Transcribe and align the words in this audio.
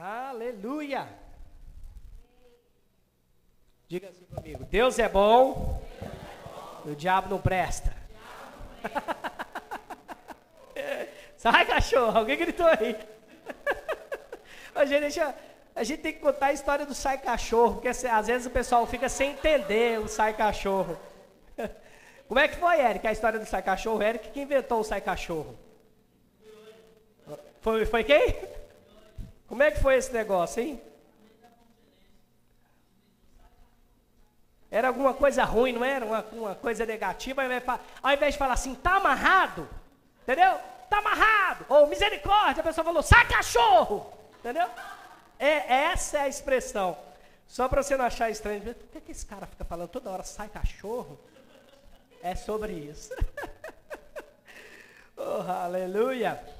Aleluia! 0.00 1.08
Diga 3.88 4.08
assim 4.08 4.24
comigo: 4.26 4.64
Deus 4.64 4.98
é 5.00 5.08
bom, 5.08 5.82
e 6.84 6.90
o 6.90 6.94
diabo 6.94 7.28
não 7.28 7.40
presta. 7.40 7.92
Sai, 11.36 11.66
cachorro! 11.66 12.16
Alguém 12.16 12.36
gritou 12.36 12.66
aí. 12.66 12.96
a, 14.72 14.84
gente, 14.84 15.00
deixa, 15.00 15.34
a 15.74 15.82
gente 15.82 16.00
tem 16.00 16.12
que 16.12 16.20
contar 16.20 16.46
a 16.46 16.52
história 16.52 16.86
do 16.86 16.94
sai 16.94 17.18
cachorro, 17.18 17.74
porque 17.74 17.88
às 17.88 18.26
vezes 18.26 18.46
o 18.46 18.50
pessoal 18.50 18.86
fica 18.86 19.08
sem 19.08 19.32
entender 19.32 20.00
o 20.00 20.06
sai 20.06 20.32
cachorro. 20.32 20.96
Como 22.28 22.38
é 22.38 22.46
que 22.46 22.56
foi, 22.56 22.80
Eric, 22.80 23.06
a 23.06 23.12
história 23.12 23.38
do 23.38 23.46
sai 23.46 23.62
cachorro? 23.62 24.02
Eric 24.02 24.30
que 24.30 24.40
inventou 24.40 24.80
o 24.80 24.84
sai 24.84 25.00
cachorro. 25.00 25.58
Foi, 27.60 27.84
foi 27.84 28.04
quem? 28.04 28.57
Como 29.48 29.62
é 29.62 29.70
que 29.70 29.80
foi 29.80 29.96
esse 29.96 30.12
negócio, 30.12 30.62
hein? 30.62 30.80
Era 34.70 34.88
alguma 34.88 35.14
coisa 35.14 35.42
ruim, 35.44 35.72
não 35.72 35.82
era? 35.82 36.04
Uma, 36.04 36.20
uma 36.32 36.54
coisa 36.54 36.84
negativa. 36.84 37.42
Ao 38.02 38.12
invés, 38.12 38.34
de, 38.34 38.38
falar 38.38 38.52
assim, 38.52 38.74
tá 38.74 38.96
amarrado, 38.96 39.66
entendeu? 40.22 40.58
Tá 40.90 40.98
amarrado. 40.98 41.64
Ou 41.70 41.86
misericórdia, 41.86 42.60
a 42.60 42.64
pessoa 42.64 42.84
falou, 42.84 43.02
sai 43.02 43.26
cachorro, 43.26 44.12
entendeu? 44.38 44.68
É, 45.38 45.72
essa 45.92 46.18
é 46.18 46.20
a 46.22 46.28
expressão. 46.28 46.98
Só 47.46 47.66
para 47.66 47.82
você 47.82 47.96
não 47.96 48.04
achar 48.04 48.28
estranho, 48.28 48.60
por 48.60 48.74
que, 48.74 49.00
que 49.00 49.12
esse 49.12 49.24
cara 49.24 49.46
fica 49.46 49.64
falando 49.64 49.88
toda 49.88 50.10
hora, 50.10 50.22
sai 50.22 50.48
cachorro? 50.48 51.18
É 52.22 52.34
sobre 52.34 52.72
isso. 52.72 53.14
oh, 55.16 55.50
aleluia. 55.50 56.57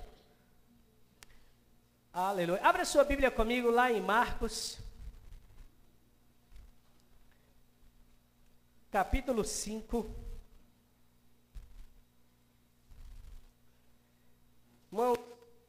Aleluia. 2.21 2.61
Abra 2.65 2.85
sua 2.85 3.05
Bíblia 3.05 3.31
comigo 3.31 3.71
lá 3.71 3.93
em 3.93 4.01
Marcos. 4.01 4.77
Capítulo 8.91 9.45
5. 9.45 10.11
Irmão, 14.91 15.17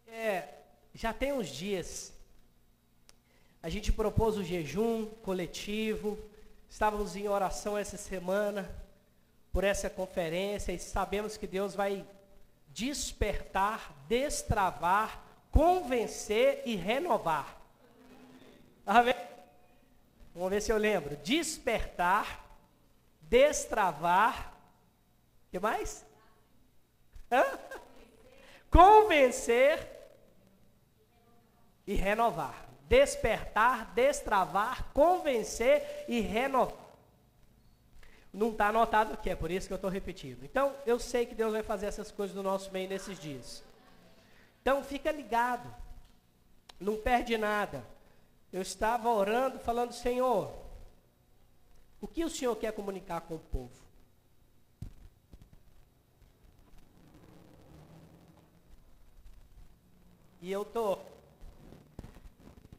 é, 0.08 0.56
já 0.92 1.14
tem 1.14 1.32
uns 1.34 1.50
dias. 1.50 2.12
A 3.62 3.70
gente 3.70 3.92
propôs 3.92 4.36
o 4.36 4.44
jejum 4.44 5.06
coletivo. 5.22 6.18
Estávamos 6.68 7.16
em 7.16 7.28
oração 7.28 7.78
essa 7.78 7.96
semana 7.96 8.68
por 9.54 9.64
essa 9.64 9.88
conferência 9.88 10.72
e 10.72 10.80
sabemos 10.80 11.38
que 11.38 11.46
Deus 11.46 11.76
vai 11.76 12.04
despertar, 12.70 13.94
destravar, 14.08 15.29
convencer 15.52 16.62
e 16.66 16.76
renovar. 16.76 17.58
Amém? 18.86 19.16
Vamos 20.34 20.50
ver 20.50 20.62
se 20.62 20.72
eu 20.72 20.78
lembro. 20.78 21.18
Despertar, 21.18 22.46
destravar, 23.22 24.54
o 25.48 25.52
que 25.52 25.60
mais? 25.60 26.06
Hã? 27.32 27.44
Convencer 28.72 29.88
e 31.86 31.94
renovar. 31.94 32.68
Despertar, 32.88 33.94
destravar, 33.94 34.92
convencer 34.94 36.06
e 36.08 36.20
renovar. 36.22 36.90
Não 38.32 38.52
está 38.52 38.68
anotado 38.68 39.14
aqui, 39.14 39.30
é 39.30 39.36
por 39.36 39.50
isso 39.50 39.68
que 39.68 39.74
eu 39.74 39.76
estou 39.76 39.90
repetindo. 39.90 40.44
Então, 40.44 40.76
eu 40.86 41.00
sei 41.00 41.26
que 41.26 41.34
Deus 41.34 41.52
vai 41.52 41.64
fazer 41.64 41.88
essas 41.88 42.12
coisas 42.12 42.36
no 42.36 42.44
nosso 42.44 42.72
meio 42.72 42.88
nesses 42.88 43.20
dias. 43.20 43.64
Então, 44.70 44.84
fica 44.84 45.12
ligado. 45.12 45.68
Não 46.80 46.96
perde 46.96 47.36
nada. 47.40 47.84
Eu 48.54 48.62
estava 48.62 49.10
orando, 49.10 49.58
falando, 49.58 49.94
Senhor, 49.94 50.54
o 52.00 52.08
que 52.08 52.24
o 52.24 52.30
Senhor 52.30 52.56
quer 52.56 52.72
comunicar 52.72 53.22
com 53.22 53.34
o 53.34 53.40
povo? 53.40 53.74
E 60.40 60.52
eu 60.52 60.64
tô. 60.64 61.00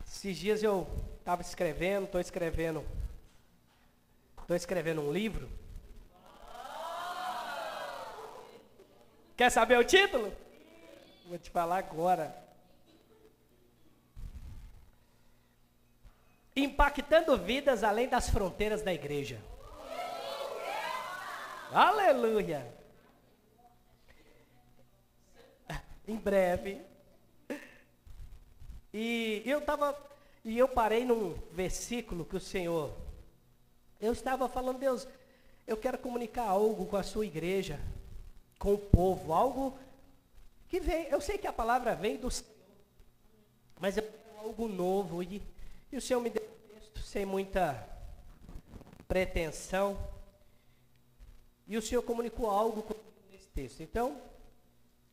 Esses 0.07 0.37
dias 0.37 0.63
eu 0.63 0.87
estava 1.19 1.43
escrevendo, 1.43 2.05
estou 2.05 2.21
escrevendo 2.21 2.87
Estou 4.43 4.57
escrevendo 4.57 5.01
um 5.01 5.13
livro. 5.13 5.51
Quer 9.37 9.51
saber 9.51 9.77
o 9.77 9.85
título? 9.85 10.33
Vou 11.31 11.39
te 11.39 11.49
falar 11.49 11.79
agora. 11.79 12.37
Impactando 16.57 17.39
vidas 17.39 17.85
além 17.85 18.09
das 18.09 18.29
fronteiras 18.29 18.83
da 18.83 18.93
igreja. 18.93 19.41
Aleluia! 21.71 22.67
Em 26.09 26.17
breve. 26.17 26.83
E 28.93 29.45
eu 29.47 29.61
estava. 29.61 29.97
E 30.45 30.59
eu 30.59 30.67
parei 30.67 31.05
num 31.05 31.35
versículo 31.53 32.25
que 32.25 32.35
o 32.35 32.41
Senhor 32.41 32.93
eu 34.01 34.13
estava 34.13 34.49
falando, 34.49 34.81
Deus, 34.81 35.07
eu 35.65 35.77
quero 35.77 35.97
comunicar 35.97 36.49
algo 36.49 36.87
com 36.87 36.97
a 36.97 37.05
sua 37.05 37.25
igreja, 37.25 37.79
com 38.59 38.75
o 38.75 38.79
povo, 38.79 39.33
algo 39.33 39.79
que 40.71 40.79
vem. 40.79 41.09
Eu 41.09 41.21
sei 41.21 41.37
que 41.37 41.49
a 41.49 41.53
palavra 41.53 41.97
vem 41.97 42.17
do 42.17 42.31
Senhor, 42.31 42.49
mas 43.81 43.99
é 43.99 44.09
algo 44.39 44.69
novo. 44.69 45.21
E, 45.23 45.43
e 45.91 45.97
o 45.97 46.01
Senhor 46.01 46.21
me 46.21 46.31
deu 46.31 46.43
um 46.43 46.75
texto 46.75 47.03
sem 47.03 47.27
muita 47.27 47.87
pretensão. 49.09 49.99
E 51.67 51.77
o 51.77 51.83
Senhor 51.83 52.03
comunicou 52.03 52.49
algo 52.49 52.87
nesse 53.31 53.49
texto. 53.49 53.83
Então, 53.83 54.23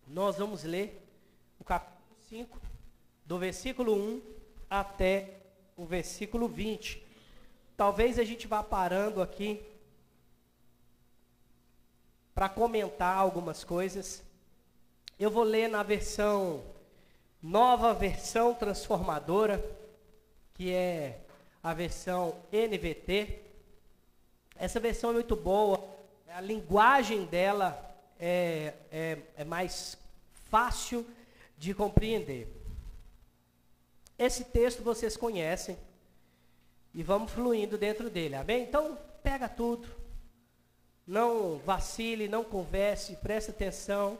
nós 0.07 0.37
vamos 0.37 0.63
ler 0.63 1.03
o 1.59 1.63
capítulo 1.63 2.15
5, 2.29 2.61
do 3.25 3.39
versículo 3.39 3.95
1 3.95 4.21
até 4.69 5.41
o 5.75 5.85
versículo 5.85 6.47
20. 6.47 7.03
Talvez 7.75 8.19
a 8.19 8.23
gente 8.23 8.45
vá 8.45 8.61
parando 8.61 9.21
aqui 9.23 9.65
para 12.33 12.47
comentar 12.47 13.17
algumas 13.17 13.63
coisas. 13.63 14.26
Eu 15.19 15.31
vou 15.31 15.43
ler 15.43 15.67
na 15.67 15.81
versão 15.81 16.63
nova 17.41 17.91
versão 17.91 18.53
transformadora, 18.53 19.63
que 20.53 20.71
é 20.71 21.21
a 21.63 21.73
versão 21.73 22.35
NVT. 22.51 23.41
Essa 24.55 24.79
versão 24.79 25.09
é 25.09 25.13
muito 25.13 25.35
boa, 25.35 25.83
a 26.27 26.39
linguagem 26.39 27.25
dela 27.25 27.83
é, 28.19 28.73
é, 28.91 29.17
é 29.37 29.43
mais 29.43 29.97
fácil 30.51 31.03
de 31.57 31.73
compreender. 31.73 32.47
Esse 34.19 34.43
texto 34.45 34.83
vocês 34.83 35.17
conhecem, 35.17 35.77
e 36.93 37.01
vamos 37.01 37.31
fluindo 37.31 37.75
dentro 37.75 38.09
dele, 38.09 38.35
amém? 38.35 38.63
Então, 38.63 38.97
pega 39.23 39.49
tudo, 39.49 39.87
não 41.05 41.57
vacile, 41.57 42.27
não 42.27 42.43
converse, 42.43 43.15
preste 43.15 43.49
atenção, 43.49 44.17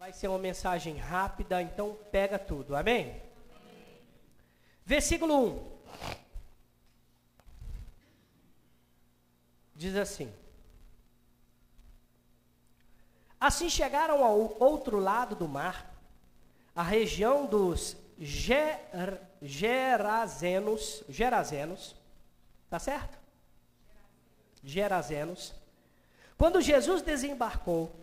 vai 0.00 0.14
ser 0.14 0.28
uma 0.28 0.38
mensagem 0.38 0.96
rápida, 0.96 1.60
então 1.60 1.94
pega 2.10 2.38
tudo, 2.38 2.74
amém? 2.74 3.20
Versículo 4.82 5.34
1 5.34 5.80
diz 9.74 9.94
assim: 9.94 10.32
Assim 13.38 13.68
chegaram 13.68 14.24
ao 14.24 14.56
outro 14.58 14.98
lado 14.98 15.36
do 15.36 15.46
mar, 15.46 15.94
a 16.74 16.82
região 16.82 17.44
dos 17.44 17.94
Ger, 18.18 18.80
Gerazenos, 19.42 21.04
Gerazenos, 21.10 21.94
Tá 22.70 22.78
certo? 22.78 23.18
Gerazenos. 24.64 25.52
Quando 26.38 26.62
Jesus 26.62 27.02
desembarcou, 27.02 27.94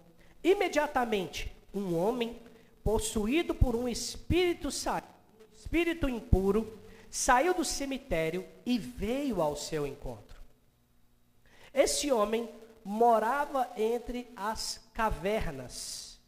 imediatamente 0.44 1.57
um 1.74 1.98
homem 1.98 2.42
possuído 2.84 3.54
por 3.54 3.76
um 3.76 3.88
espírito, 3.88 4.70
espírito 5.54 6.08
impuro 6.08 6.80
saiu 7.10 7.54
do 7.54 7.66
cemitério 7.66 8.48
e 8.66 8.78
veio 8.78 9.42
ao 9.42 9.56
seu 9.56 9.86
encontro. 9.86 10.38
Esse 11.74 12.12
homem 12.12 12.50
morava 12.84 13.70
entre 13.76 14.32
as 14.36 14.90
cavernas. 14.94 16.20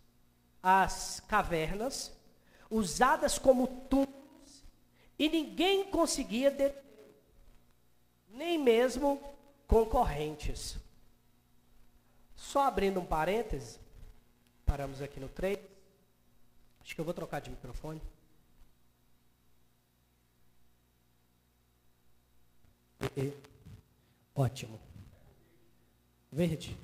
As 0.61 1.21
cavernas 1.21 2.11
usadas 2.69 3.39
como 3.39 3.65
túmulos 3.67 4.63
e 5.17 5.29
ninguém 5.29 5.85
conseguia 5.85 6.51
deter 6.51 6.83
nem 8.29 8.57
mesmo 8.57 9.21
concorrentes. 9.67 10.77
Só 12.35 12.63
abrindo 12.63 12.99
um 12.99 13.05
parêntese, 13.05 13.79
paramos 14.69 15.01
aqui 15.01 15.19
no 15.19 15.27
3. 15.27 15.57
Acho 16.83 16.93
que 16.93 17.01
eu 17.01 17.05
vou 17.05 17.13
trocar 17.13 17.41
de 17.41 17.49
microfone. 17.49 17.99
E, 23.17 23.33
ótimo. 24.35 24.79
Verde. 26.31 26.77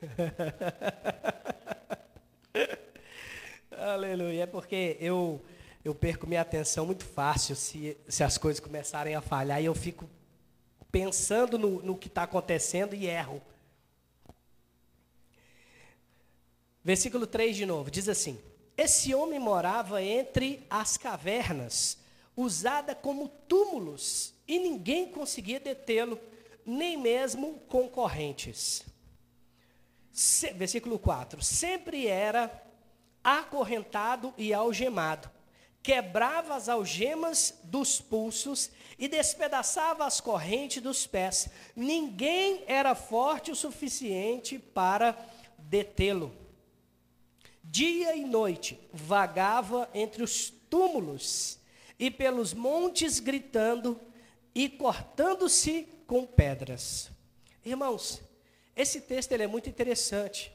Aleluia. 3.76 4.44
É 4.44 4.46
porque 4.46 4.96
eu, 4.98 5.44
eu 5.84 5.94
perco 5.94 6.26
minha 6.26 6.40
atenção 6.40 6.86
muito 6.86 7.04
fácil 7.04 7.54
se, 7.54 7.94
se 8.08 8.24
as 8.24 8.38
coisas 8.38 8.58
começarem 8.58 9.14
a 9.14 9.20
falhar 9.20 9.60
e 9.60 9.66
eu 9.66 9.74
fico 9.74 10.08
pensando 10.92 11.58
no, 11.58 11.82
no 11.82 11.96
que 11.96 12.06
está 12.06 12.24
acontecendo 12.24 12.94
e 12.94 13.06
erro. 13.06 13.42
Versículo 16.84 17.26
3 17.26 17.56
de 17.56 17.64
novo, 17.64 17.90
diz 17.90 18.08
assim: 18.08 18.38
Esse 18.76 19.14
homem 19.14 19.38
morava 19.38 20.02
entre 20.02 20.66
as 20.68 20.98
cavernas, 20.98 21.96
usada 22.36 22.94
como 22.94 23.28
túmulos, 23.28 24.34
e 24.46 24.58
ninguém 24.58 25.10
conseguia 25.10 25.58
detê-lo, 25.58 26.20
nem 26.66 26.98
mesmo 26.98 27.60
concorrentes. 27.68 28.84
Se, 30.12 30.52
versículo 30.52 30.98
4: 30.98 31.42
Sempre 31.42 32.06
era 32.06 32.62
acorrentado 33.24 34.34
e 34.36 34.52
algemado, 34.52 35.30
quebrava 35.82 36.54
as 36.54 36.68
algemas 36.68 37.58
dos 37.64 38.00
pulsos 38.00 38.70
e 38.98 39.08
despedaçava 39.08 40.06
as 40.06 40.20
correntes 40.20 40.82
dos 40.82 41.06
pés. 41.06 41.48
Ninguém 41.74 42.62
era 42.66 42.94
forte 42.94 43.50
o 43.50 43.56
suficiente 43.56 44.58
para 44.58 45.18
detê-lo. 45.58 46.32
Dia 47.64 48.14
e 48.14 48.24
noite 48.24 48.78
vagava 48.92 49.88
entre 49.92 50.22
os 50.22 50.50
túmulos 50.70 51.58
e 51.98 52.10
pelos 52.10 52.54
montes 52.54 53.18
gritando 53.18 54.00
e 54.54 54.68
cortando-se 54.68 55.88
com 56.06 56.26
pedras. 56.26 57.10
Irmãos, 57.64 58.20
esse 58.76 59.00
texto 59.00 59.32
ele 59.32 59.44
é 59.44 59.46
muito 59.46 59.68
interessante, 59.68 60.52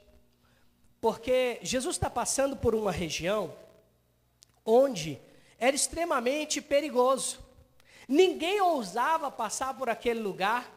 porque 0.99 1.59
Jesus 1.61 1.95
está 1.95 2.09
passando 2.09 2.55
por 2.55 2.75
uma 2.75 2.91
região 2.91 3.53
onde 4.67 5.19
era 5.57 5.75
extremamente 5.75 6.61
perigoso. 6.61 7.39
Ninguém 8.07 8.59
ousava 8.61 9.31
passar 9.31 9.73
por 9.75 9.89
aquele 9.89 10.19
lugar, 10.19 10.69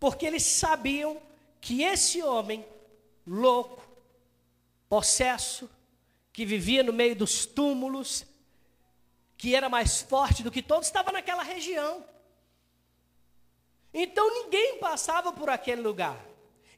porque 0.00 0.26
eles 0.26 0.42
sabiam 0.42 1.20
que 1.60 1.82
esse 1.82 2.22
homem 2.22 2.66
louco, 3.26 3.86
possesso, 4.88 5.70
que 6.32 6.44
vivia 6.44 6.82
no 6.82 6.92
meio 6.92 7.14
dos 7.14 7.46
túmulos, 7.46 8.24
que 9.36 9.54
era 9.54 9.68
mais 9.68 10.00
forte 10.00 10.42
do 10.42 10.50
que 10.50 10.62
todos, 10.62 10.86
estava 10.86 11.12
naquela 11.12 11.42
região. 11.42 12.04
Então 13.92 14.44
ninguém 14.44 14.78
passava 14.78 15.32
por 15.32 15.48
aquele 15.48 15.80
lugar. 15.80 16.22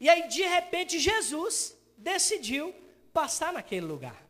E 0.01 0.09
aí, 0.09 0.29
de 0.29 0.43
repente, 0.43 0.99
Jesus 0.99 1.77
decidiu 1.97 2.73
passar 3.13 3.53
naquele 3.53 3.87
lugar. 3.87 4.28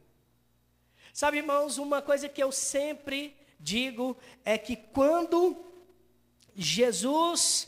Sabe, 1.19 1.39
irmãos, 1.39 1.79
uma 1.79 2.01
coisa 2.01 2.29
que 2.29 2.41
eu 2.41 2.53
sempre 2.53 3.37
digo 3.59 4.17
é 4.45 4.57
que 4.57 4.77
quando 4.77 5.57
Jesus 6.55 7.67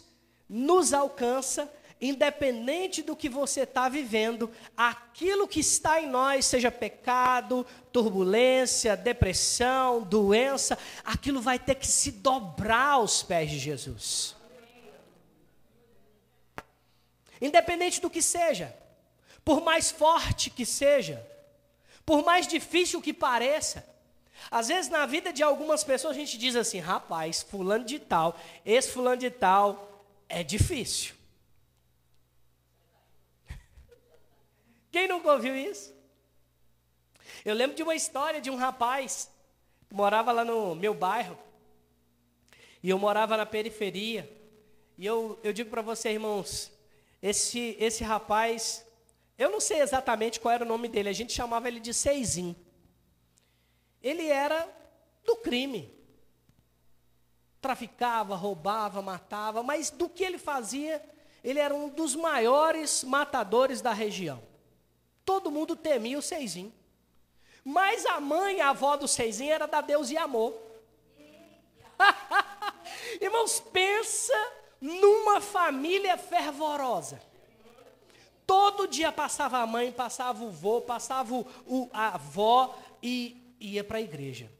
nos 0.48 0.92
alcança, 0.92 1.68
independente 2.00 3.02
do 3.02 3.16
que 3.16 3.28
você 3.28 3.62
está 3.62 3.88
vivendo, 3.88 4.52
aquilo 4.76 5.48
que 5.48 5.58
está 5.58 6.00
em 6.00 6.06
nós, 6.06 6.46
seja 6.46 6.70
pecado, 6.70 7.66
turbulência, 7.90 8.96
depressão, 8.96 10.02
doença, 10.02 10.78
aquilo 11.04 11.40
vai 11.40 11.58
ter 11.58 11.74
que 11.74 11.88
se 11.88 12.12
dobrar 12.12 12.92
aos 12.92 13.24
pés 13.24 13.50
de 13.50 13.58
Jesus. 13.58 14.36
Independente 17.42 18.00
do 18.00 18.08
que 18.08 18.22
seja, 18.22 18.72
por 19.44 19.60
mais 19.60 19.90
forte 19.90 20.50
que 20.50 20.64
seja, 20.64 21.28
por 22.10 22.24
mais 22.24 22.48
difícil 22.48 23.00
que 23.00 23.12
pareça, 23.14 23.88
às 24.50 24.66
vezes 24.66 24.90
na 24.90 25.06
vida 25.06 25.32
de 25.32 25.44
algumas 25.44 25.84
pessoas 25.84 26.16
a 26.16 26.18
gente 26.18 26.36
diz 26.36 26.56
assim, 26.56 26.80
rapaz, 26.80 27.40
fulano 27.40 27.84
de 27.84 28.00
tal, 28.00 28.36
esse 28.66 28.90
fulano 28.90 29.16
de 29.16 29.30
tal 29.30 30.04
é 30.28 30.42
difícil. 30.42 31.14
Quem 34.90 35.06
nunca 35.06 35.30
ouviu 35.30 35.54
isso? 35.54 35.94
Eu 37.44 37.54
lembro 37.54 37.76
de 37.76 37.82
uma 37.84 37.94
história 37.94 38.40
de 38.40 38.50
um 38.50 38.56
rapaz 38.56 39.30
que 39.88 39.94
morava 39.94 40.32
lá 40.32 40.44
no 40.44 40.74
meu 40.74 40.92
bairro. 40.92 41.38
E 42.82 42.90
eu 42.90 42.98
morava 42.98 43.36
na 43.36 43.46
periferia. 43.46 44.28
E 44.98 45.06
eu, 45.06 45.38
eu 45.44 45.52
digo 45.52 45.70
para 45.70 45.80
você, 45.80 46.10
irmãos, 46.10 46.72
esse, 47.22 47.76
esse 47.78 48.02
rapaz, 48.02 48.84
eu 49.40 49.50
não 49.50 49.58
sei 49.58 49.80
exatamente 49.80 50.38
qual 50.38 50.52
era 50.52 50.66
o 50.66 50.68
nome 50.68 50.86
dele, 50.86 51.08
a 51.08 51.14
gente 51.14 51.32
chamava 51.32 51.66
ele 51.66 51.80
de 51.80 51.94
Seizinho. 51.94 52.54
Ele 54.02 54.26
era 54.26 54.68
do 55.24 55.34
crime. 55.36 55.90
Traficava, 57.58 58.36
roubava, 58.36 59.00
matava, 59.00 59.62
mas 59.62 59.88
do 59.88 60.10
que 60.10 60.22
ele 60.22 60.36
fazia, 60.36 61.02
ele 61.42 61.58
era 61.58 61.74
um 61.74 61.88
dos 61.88 62.14
maiores 62.14 63.02
matadores 63.02 63.80
da 63.80 63.94
região. 63.94 64.42
Todo 65.24 65.50
mundo 65.50 65.74
temia 65.74 66.18
o 66.18 66.22
Seizinho. 66.22 66.74
Mas 67.64 68.04
a 68.04 68.20
mãe, 68.20 68.60
a 68.60 68.68
avó 68.68 68.94
do 68.98 69.08
Seizinho 69.08 69.54
era 69.54 69.66
da 69.66 69.80
Deus 69.80 70.10
e 70.10 70.18
amor. 70.18 70.54
Irmãos, 73.18 73.58
pensa 73.72 74.34
numa 74.78 75.40
família 75.40 76.18
fervorosa. 76.18 77.29
Todo 78.50 78.88
dia 78.88 79.12
passava 79.12 79.58
a 79.58 79.66
mãe, 79.66 79.92
passava 79.92 80.42
o 80.42 80.50
vô, 80.50 80.80
passava 80.80 81.32
o, 81.32 81.46
o 81.64 81.88
a 81.92 82.16
avó 82.16 82.76
e 83.00 83.54
ia 83.60 83.84
para 83.84 83.98
a 83.98 84.00
igreja. 84.00 84.50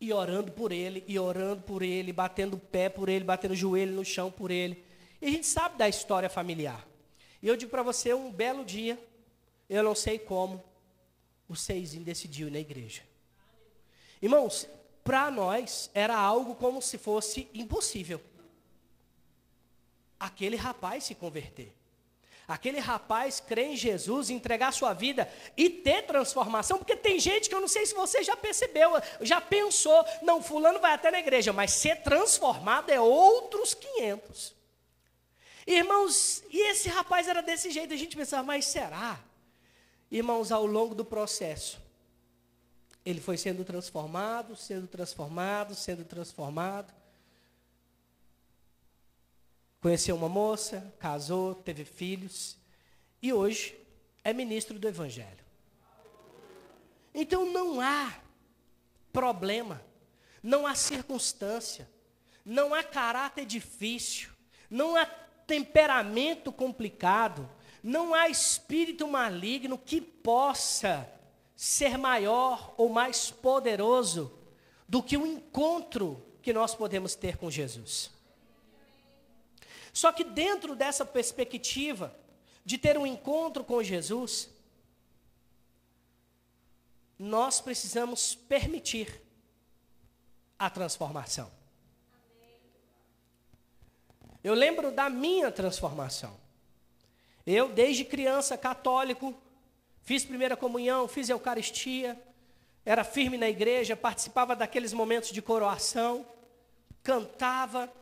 E 0.00 0.10
orando 0.10 0.50
por 0.50 0.72
ele, 0.72 1.04
e 1.06 1.18
orando 1.18 1.60
por 1.60 1.82
ele, 1.82 2.14
batendo 2.14 2.56
pé 2.56 2.88
por 2.88 3.10
ele, 3.10 3.22
batendo 3.22 3.54
joelho 3.54 3.92
no 3.92 4.06
chão 4.06 4.30
por 4.30 4.50
ele. 4.50 4.82
E 5.20 5.26
a 5.26 5.30
gente 5.30 5.46
sabe 5.46 5.76
da 5.76 5.86
história 5.86 6.30
familiar. 6.30 6.82
E 7.42 7.46
eu 7.46 7.58
digo 7.58 7.70
para 7.70 7.82
você, 7.82 8.14
um 8.14 8.32
belo 8.32 8.64
dia, 8.64 8.98
eu 9.68 9.82
não 9.82 9.94
sei 9.94 10.18
como, 10.18 10.64
o 11.46 11.54
Seizinho 11.54 12.04
decidiu 12.04 12.48
ir 12.48 12.52
na 12.52 12.58
igreja. 12.58 13.02
Irmãos, 14.22 14.66
para 15.04 15.30
nós 15.30 15.90
era 15.92 16.16
algo 16.16 16.54
como 16.54 16.80
se 16.80 16.96
fosse 16.96 17.50
impossível. 17.52 18.18
Aquele 20.18 20.56
rapaz 20.56 21.04
se 21.04 21.14
converter. 21.14 21.83
Aquele 22.46 22.78
rapaz 22.78 23.40
crer 23.40 23.68
em 23.68 23.76
Jesus, 23.76 24.28
entregar 24.28 24.72
sua 24.72 24.92
vida 24.92 25.30
e 25.56 25.70
ter 25.70 26.02
transformação, 26.02 26.76
porque 26.76 26.94
tem 26.94 27.18
gente 27.18 27.48
que 27.48 27.54
eu 27.54 27.60
não 27.60 27.68
sei 27.68 27.86
se 27.86 27.94
você 27.94 28.22
já 28.22 28.36
percebeu, 28.36 28.90
já 29.22 29.40
pensou, 29.40 30.04
não, 30.20 30.42
fulano 30.42 30.78
vai 30.78 30.92
até 30.92 31.10
na 31.10 31.20
igreja, 31.20 31.52
mas 31.52 31.72
ser 31.72 32.02
transformado 32.02 32.90
é 32.90 33.00
outros 33.00 33.72
500. 33.72 34.54
Irmãos, 35.66 36.44
e 36.50 36.70
esse 36.70 36.90
rapaz 36.90 37.26
era 37.26 37.42
desse 37.42 37.70
jeito, 37.70 37.94
a 37.94 37.96
gente 37.96 38.16
pensava, 38.16 38.42
mas 38.42 38.66
será? 38.66 39.18
Irmãos, 40.10 40.52
ao 40.52 40.66
longo 40.66 40.94
do 40.94 41.04
processo, 41.04 41.80
ele 43.04 43.20
foi 43.20 43.38
sendo 43.38 43.64
transformado, 43.64 44.54
sendo 44.54 44.86
transformado, 44.86 45.74
sendo 45.74 46.04
transformado. 46.04 46.92
Conheceu 49.84 50.16
uma 50.16 50.30
moça, 50.30 50.94
casou, 50.98 51.54
teve 51.54 51.84
filhos 51.84 52.56
e 53.20 53.34
hoje 53.34 53.78
é 54.24 54.32
ministro 54.32 54.78
do 54.78 54.88
Evangelho. 54.88 55.44
Então 57.14 57.44
não 57.44 57.82
há 57.82 58.14
problema, 59.12 59.84
não 60.42 60.66
há 60.66 60.74
circunstância, 60.74 61.86
não 62.42 62.72
há 62.72 62.82
caráter 62.82 63.44
difícil, 63.44 64.30
não 64.70 64.96
há 64.96 65.04
temperamento 65.04 66.50
complicado, 66.50 67.46
não 67.82 68.14
há 68.14 68.26
espírito 68.30 69.06
maligno 69.06 69.76
que 69.76 70.00
possa 70.00 71.06
ser 71.54 71.98
maior 71.98 72.72
ou 72.78 72.88
mais 72.88 73.30
poderoso 73.30 74.32
do 74.88 75.02
que 75.02 75.18
o 75.18 75.26
encontro 75.26 76.24
que 76.40 76.54
nós 76.54 76.74
podemos 76.74 77.14
ter 77.14 77.36
com 77.36 77.50
Jesus. 77.50 78.14
Só 79.94 80.10
que 80.10 80.24
dentro 80.24 80.74
dessa 80.74 81.06
perspectiva 81.06 82.12
de 82.64 82.76
ter 82.76 82.98
um 82.98 83.06
encontro 83.06 83.62
com 83.62 83.80
Jesus, 83.80 84.50
nós 87.16 87.60
precisamos 87.60 88.34
permitir 88.34 89.22
a 90.58 90.68
transformação. 90.68 91.48
Eu 94.42 94.52
lembro 94.52 94.90
da 94.90 95.08
minha 95.08 95.52
transformação. 95.52 96.36
Eu, 97.46 97.68
desde 97.68 98.04
criança, 98.04 98.58
católico, 98.58 99.32
fiz 100.02 100.24
primeira 100.24 100.56
comunhão, 100.56 101.06
fiz 101.06 101.28
Eucaristia, 101.28 102.20
era 102.84 103.04
firme 103.04 103.38
na 103.38 103.48
igreja, 103.48 103.94
participava 103.94 104.56
daqueles 104.56 104.92
momentos 104.92 105.30
de 105.30 105.40
coroação, 105.40 106.26
cantava. 107.00 107.92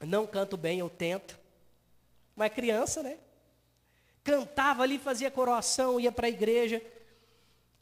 Não 0.00 0.26
canto 0.26 0.56
bem, 0.56 0.78
eu 0.80 0.90
tento. 0.90 1.38
Mas 2.34 2.52
criança, 2.52 3.02
né? 3.02 3.18
Cantava 4.22 4.82
ali, 4.82 4.98
fazia 4.98 5.30
coroação, 5.30 5.98
ia 5.98 6.12
para 6.12 6.26
a 6.26 6.30
igreja. 6.30 6.82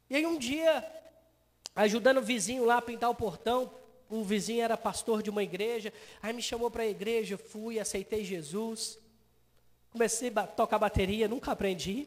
E 0.08 0.16
aí 0.16 0.26
um 0.26 0.38
dia, 0.38 0.84
ajudando 1.74 2.18
o 2.18 2.22
vizinho 2.22 2.64
lá 2.64 2.78
a 2.78 2.82
pintar 2.82 3.10
o 3.10 3.14
portão, 3.14 3.72
o 4.08 4.22
vizinho 4.22 4.62
era 4.62 4.76
pastor 4.76 5.22
de 5.22 5.30
uma 5.30 5.42
igreja, 5.42 5.92
aí 6.22 6.32
me 6.32 6.42
chamou 6.42 6.70
para 6.70 6.82
a 6.82 6.88
igreja, 6.88 7.36
fui, 7.36 7.80
aceitei 7.80 8.24
Jesus. 8.24 8.98
Comecei 9.90 10.30
a 10.34 10.46
tocar 10.46 10.78
bateria, 10.78 11.26
nunca 11.26 11.52
aprendi. 11.52 12.06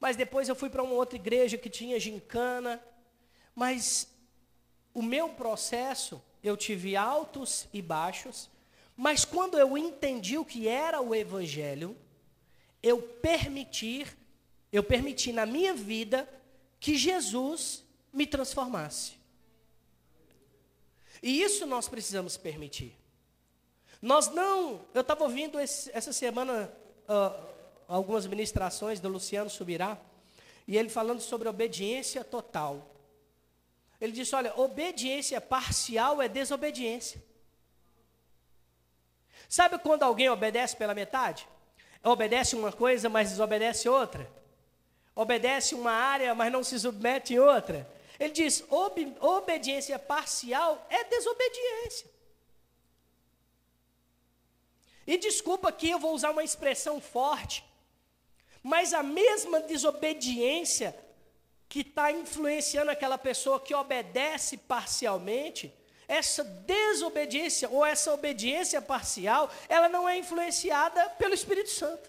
Mas 0.00 0.16
depois 0.16 0.48
eu 0.48 0.54
fui 0.54 0.70
para 0.70 0.82
uma 0.82 0.94
outra 0.94 1.16
igreja 1.16 1.58
que 1.58 1.70
tinha 1.70 2.00
gincana. 2.00 2.82
Mas 3.54 4.08
o 4.92 5.02
meu 5.02 5.28
processo, 5.30 6.22
eu 6.44 6.56
tive 6.56 6.94
altos 6.94 7.66
e 7.72 7.80
baixos. 7.80 8.50
Mas 8.94 9.24
quando 9.24 9.58
eu 9.58 9.76
entendi 9.76 10.36
o 10.36 10.44
que 10.44 10.68
era 10.68 11.00
o 11.00 11.14
evangelho, 11.14 11.96
eu 12.82 13.00
permitir, 13.00 14.16
eu 14.70 14.84
permiti 14.84 15.32
na 15.32 15.46
minha 15.46 15.72
vida 15.72 16.28
que 16.78 16.96
Jesus 16.96 17.82
me 18.12 18.26
transformasse. 18.26 19.14
E 21.22 21.42
isso 21.42 21.66
nós 21.66 21.88
precisamos 21.88 22.36
permitir. 22.36 22.94
Nós 24.02 24.28
não. 24.28 24.84
Eu 24.92 25.00
estava 25.00 25.24
ouvindo 25.24 25.58
esse, 25.58 25.90
essa 25.94 26.12
semana 26.12 26.70
uh, 27.08 27.46
algumas 27.88 28.26
ministrações 28.26 29.00
do 29.00 29.08
Luciano 29.08 29.48
Subirá, 29.48 29.98
e 30.68 30.76
ele 30.76 30.90
falando 30.90 31.20
sobre 31.20 31.48
obediência 31.48 32.22
total. 32.22 32.93
Ele 34.04 34.12
disse: 34.12 34.34
olha, 34.34 34.52
obediência 34.60 35.40
parcial 35.40 36.20
é 36.20 36.28
desobediência. 36.28 37.24
Sabe 39.48 39.78
quando 39.78 40.02
alguém 40.02 40.28
obedece 40.28 40.76
pela 40.76 40.94
metade? 40.94 41.48
Obedece 42.02 42.54
uma 42.54 42.70
coisa, 42.70 43.08
mas 43.08 43.30
desobedece 43.30 43.88
outra. 43.88 44.30
Obedece 45.16 45.74
uma 45.74 45.90
área, 45.90 46.34
mas 46.34 46.52
não 46.52 46.62
se 46.62 46.78
submete 46.78 47.32
em 47.32 47.38
outra. 47.38 47.90
Ele 48.20 48.30
diz: 48.30 48.62
ob 48.68 49.16
obediência 49.20 49.98
parcial 49.98 50.86
é 50.90 51.04
desobediência. 51.04 52.10
E 55.06 55.16
desculpa 55.16 55.72
que 55.72 55.88
eu 55.88 55.98
vou 55.98 56.12
usar 56.12 56.30
uma 56.30 56.44
expressão 56.44 57.00
forte, 57.00 57.64
mas 58.62 58.92
a 58.92 59.02
mesma 59.02 59.60
desobediência 59.60 60.94
que 61.74 61.80
está 61.80 62.12
influenciando 62.12 62.92
aquela 62.92 63.18
pessoa 63.18 63.58
que 63.58 63.74
obedece 63.74 64.56
parcialmente, 64.56 65.74
essa 66.06 66.44
desobediência 66.44 67.68
ou 67.68 67.84
essa 67.84 68.14
obediência 68.14 68.80
parcial, 68.80 69.50
ela 69.68 69.88
não 69.88 70.08
é 70.08 70.16
influenciada 70.16 71.10
pelo 71.18 71.34
Espírito 71.34 71.70
Santo. 71.70 72.08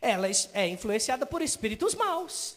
Ela 0.00 0.28
é 0.52 0.68
influenciada 0.68 1.26
por 1.26 1.42
espíritos 1.42 1.96
maus. 1.96 2.56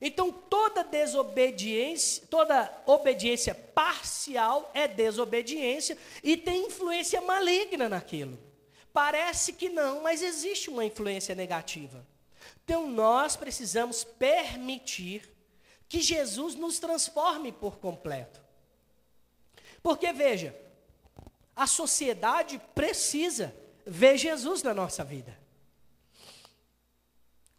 Então 0.00 0.32
toda 0.32 0.82
desobediência, 0.82 2.26
toda 2.30 2.72
obediência 2.86 3.54
parcial 3.54 4.70
é 4.72 4.88
desobediência 4.88 5.98
e 6.22 6.38
tem 6.38 6.68
influência 6.68 7.20
maligna 7.20 7.86
naquilo. 7.86 8.38
Parece 8.94 9.52
que 9.52 9.68
não, 9.68 10.00
mas 10.00 10.22
existe 10.22 10.70
uma 10.70 10.86
influência 10.86 11.34
negativa. 11.34 12.13
Então 12.64 12.88
nós 12.88 13.36
precisamos 13.36 14.02
permitir 14.02 15.30
que 15.88 16.00
Jesus 16.00 16.54
nos 16.54 16.78
transforme 16.78 17.52
por 17.52 17.78
completo. 17.78 18.40
Porque 19.82 20.12
veja, 20.12 20.58
a 21.54 21.66
sociedade 21.66 22.60
precisa 22.74 23.54
ver 23.86 24.16
Jesus 24.16 24.62
na 24.62 24.72
nossa 24.72 25.04
vida. 25.04 25.38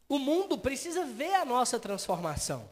O 0.09 0.17
mundo 0.17 0.57
precisa 0.57 1.05
ver 1.05 1.35
a 1.35 1.45
nossa 1.45 1.79
transformação. 1.79 2.67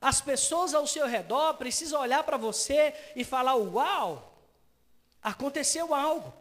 As 0.00 0.20
pessoas 0.20 0.72
ao 0.72 0.86
seu 0.86 1.06
redor 1.06 1.54
precisam 1.54 2.00
olhar 2.00 2.22
para 2.22 2.36
você 2.36 2.94
e 3.16 3.24
falar: 3.24 3.56
Uau, 3.56 4.40
aconteceu 5.20 5.92
algo. 5.92 6.32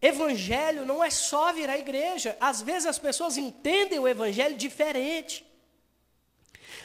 Evangelho 0.00 0.84
não 0.84 1.02
é 1.02 1.10
só 1.10 1.52
vir 1.52 1.70
à 1.70 1.78
igreja. 1.78 2.36
Às 2.40 2.60
vezes 2.60 2.86
as 2.86 2.98
pessoas 2.98 3.36
entendem 3.36 3.98
o 3.98 4.06
evangelho 4.06 4.56
diferente. 4.56 5.44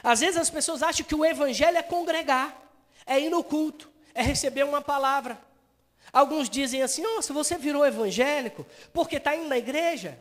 Às 0.02 0.20
vezes 0.20 0.36
as 0.36 0.50
pessoas 0.50 0.82
acham 0.82 1.06
que 1.06 1.14
o 1.14 1.24
evangelho 1.24 1.76
é 1.76 1.82
congregar, 1.82 2.60
é 3.06 3.20
ir 3.20 3.30
no 3.30 3.44
culto, 3.44 3.90
é 4.14 4.22
receber 4.22 4.64
uma 4.64 4.80
palavra. 4.80 5.40
Alguns 6.12 6.48
dizem 6.48 6.82
assim: 6.82 7.02
nossa, 7.02 7.32
você 7.32 7.56
virou 7.56 7.86
evangélico 7.86 8.66
porque 8.92 9.16
está 9.16 9.36
indo 9.36 9.48
na 9.48 9.58
igreja? 9.58 10.18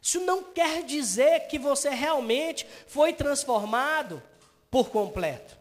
Isso 0.00 0.20
não 0.20 0.42
quer 0.42 0.82
dizer 0.82 1.46
que 1.46 1.58
você 1.58 1.88
realmente 1.90 2.66
foi 2.88 3.12
transformado 3.12 4.20
por 4.68 4.90
completo. 4.90 5.56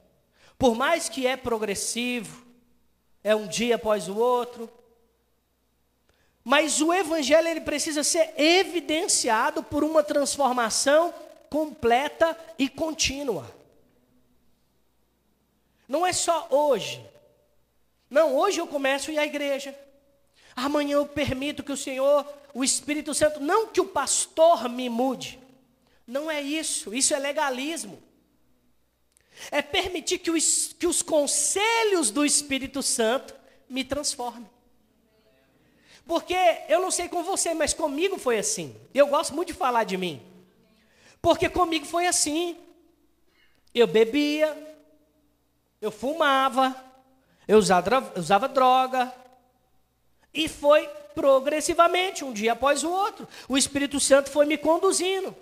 Por 0.58 0.76
mais 0.76 1.08
que 1.08 1.28
é 1.28 1.38
progressivo, 1.38 2.46
é 3.24 3.36
um 3.36 3.48
dia 3.48 3.76
após 3.76 4.10
o 4.10 4.18
outro, 4.18 4.70
mas 6.44 6.82
o 6.82 6.94
evangelho 6.94 7.48
ele 7.48 7.62
precisa 7.62 8.04
ser 8.04 8.34
evidenciado 8.38 9.62
por 9.62 9.84
uma 9.84 10.04
transformação 10.04 11.14
completa 11.50 12.38
e 12.58 12.68
contínua. 12.68 13.54
Não 15.88 16.08
é 16.08 16.14
só 16.14 16.48
hoje. 16.50 17.06
Não, 18.10 18.36
hoje 18.36 18.60
eu 18.60 18.68
começo 18.68 19.10
a 19.10 19.14
ir 19.14 19.20
à 19.20 19.26
igreja. 19.26 19.78
Amanhã 20.56 20.94
eu 20.94 21.06
permito 21.06 21.64
que 21.64 21.72
o 21.72 21.78
Senhor, 21.78 22.26
o 22.54 22.64
Espírito 22.64 23.14
Santo, 23.14 23.40
não 23.40 23.68
que 23.68 23.80
o 23.80 23.88
pastor 23.88 24.68
me 24.68 24.90
mude. 24.90 25.40
Não 26.08 26.30
é 26.30 26.42
isso, 26.42 26.94
isso 26.94 27.14
é 27.14 27.20
legalismo. 27.20 28.02
É 29.50 29.62
permitir 29.62 30.20
que 30.20 30.32
os, 30.32 30.74
que 30.74 30.88
os 30.88 31.02
conselhos 31.02 32.10
do 32.10 32.26
Espírito 32.26 32.82
Santo 32.82 33.34
me 33.70 33.84
transformem. 33.84 34.50
Porque 36.05 36.36
eu 36.67 36.81
não 36.81 36.91
sei 36.91 37.08
com 37.08 37.24
você, 37.24 37.53
mas 37.53 37.74
comigo 37.74 38.17
foi 38.17 38.38
assim. 38.38 38.75
Eu 38.93 39.08
gosto 39.08 39.34
muito 39.34 39.50
de 39.50 39.53
falar 39.53 39.84
de 39.84 39.98
mim. 39.98 40.22
Porque 41.22 41.48
comigo 41.50 41.86
foi 41.86 42.08
assim. 42.08 42.58
Eu 43.74 43.88
bebia, 43.88 44.55
eu 45.79 45.91
fumava, 45.91 46.75
eu 47.48 47.58
usava, 47.58 48.12
usava 48.17 48.48
droga. 48.48 49.13
E 50.34 50.48
foi 50.48 50.88
progressivamente, 51.13 52.24
um 52.24 52.34
dia 52.34 52.53
após 52.53 52.84
o 52.84 52.89
outro. 52.89 53.27
O 53.48 53.58
Espírito 53.58 54.00
Santo 54.00 54.29
foi 54.29 54.46
me 54.46 54.58
conduzindo. 54.58 55.36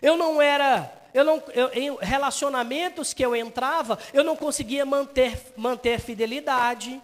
Eu 0.00 0.16
não 0.16 0.40
era, 0.40 0.92
eu 1.12 1.24
não, 1.24 1.42
eu, 1.52 1.70
em 1.72 1.96
relacionamentos 2.00 3.12
que 3.12 3.24
eu 3.24 3.36
entrava, 3.36 3.98
eu 4.12 4.24
não 4.24 4.36
conseguia 4.36 4.86
manter, 4.86 5.52
manter 5.56 6.00
fidelidade. 6.00 7.00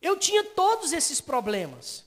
Eu 0.00 0.16
tinha 0.16 0.44
todos 0.44 0.92
esses 0.92 1.20
problemas. 1.20 2.04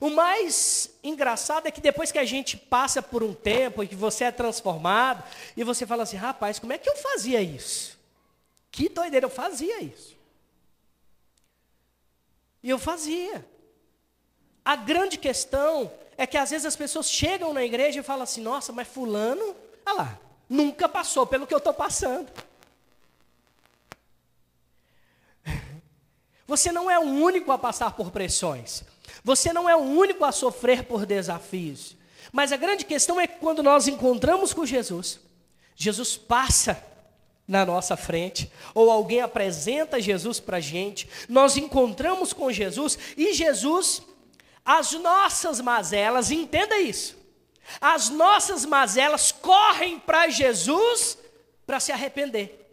O 0.00 0.10
mais 0.10 0.90
engraçado 1.02 1.66
é 1.66 1.70
que 1.70 1.80
depois 1.80 2.10
que 2.10 2.18
a 2.18 2.24
gente 2.24 2.56
passa 2.56 3.00
por 3.00 3.22
um 3.22 3.32
tempo 3.32 3.82
e 3.82 3.88
que 3.88 3.94
você 3.94 4.24
é 4.24 4.32
transformado, 4.32 5.22
e 5.56 5.62
você 5.62 5.86
fala 5.86 6.02
assim: 6.02 6.16
rapaz, 6.16 6.58
como 6.58 6.72
é 6.72 6.78
que 6.78 6.88
eu 6.88 6.96
fazia 6.96 7.40
isso? 7.40 7.98
Que 8.70 8.88
doideira, 8.88 9.26
eu 9.26 9.30
fazia 9.30 9.82
isso. 9.82 10.16
E 12.62 12.70
eu 12.70 12.78
fazia. 12.78 13.46
A 14.64 14.74
grande 14.74 15.18
questão 15.18 15.92
é 16.16 16.26
que 16.26 16.36
às 16.36 16.50
vezes 16.50 16.66
as 16.66 16.74
pessoas 16.74 17.10
chegam 17.10 17.52
na 17.52 17.62
igreja 17.64 18.00
e 18.00 18.02
falam 18.02 18.24
assim: 18.24 18.40
nossa, 18.40 18.72
mas 18.72 18.88
Fulano, 18.88 19.54
olha 19.86 19.96
lá, 19.96 20.18
nunca 20.48 20.88
passou 20.88 21.26
pelo 21.26 21.46
que 21.46 21.54
eu 21.54 21.58
estou 21.58 21.74
passando. 21.74 22.32
Você 26.46 26.70
não 26.70 26.90
é 26.90 26.98
o 26.98 27.02
único 27.02 27.50
a 27.52 27.58
passar 27.58 27.92
por 27.92 28.10
pressões. 28.10 28.82
Você 29.22 29.52
não 29.52 29.68
é 29.68 29.74
o 29.74 29.80
único 29.80 30.24
a 30.24 30.32
sofrer 30.32 30.84
por 30.84 31.06
desafios. 31.06 31.96
Mas 32.32 32.52
a 32.52 32.56
grande 32.56 32.84
questão 32.84 33.20
é 33.20 33.26
que 33.26 33.38
quando 33.38 33.62
nós 33.62 33.88
encontramos 33.88 34.52
com 34.52 34.66
Jesus, 34.66 35.20
Jesus 35.76 36.16
passa 36.16 36.82
na 37.46 37.64
nossa 37.64 37.96
frente, 37.96 38.50
ou 38.74 38.90
alguém 38.90 39.20
apresenta 39.20 40.00
Jesus 40.00 40.40
para 40.40 40.56
a 40.56 40.60
gente, 40.60 41.08
nós 41.28 41.56
encontramos 41.56 42.32
com 42.32 42.50
Jesus 42.50 42.98
e 43.16 43.34
Jesus, 43.34 44.02
as 44.64 44.92
nossas 44.92 45.60
mazelas, 45.60 46.30
entenda 46.30 46.78
isso, 46.78 47.16
as 47.80 48.08
nossas 48.08 48.64
mazelas 48.64 49.30
correm 49.30 49.98
para 49.98 50.28
Jesus 50.28 51.18
para 51.66 51.80
se 51.80 51.92
arrepender. 51.92 52.66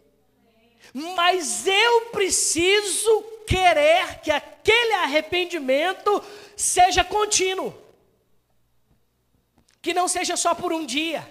Mas 0.94 1.66
eu 1.66 2.06
preciso 2.06 3.31
querer 3.46 4.20
que 4.20 4.30
aquele 4.30 4.94
arrependimento 4.94 6.22
seja 6.56 7.04
contínuo. 7.04 7.82
que 9.82 9.92
não 9.92 10.06
seja 10.06 10.36
só 10.36 10.54
por 10.54 10.72
um 10.72 10.86
dia, 10.86 11.28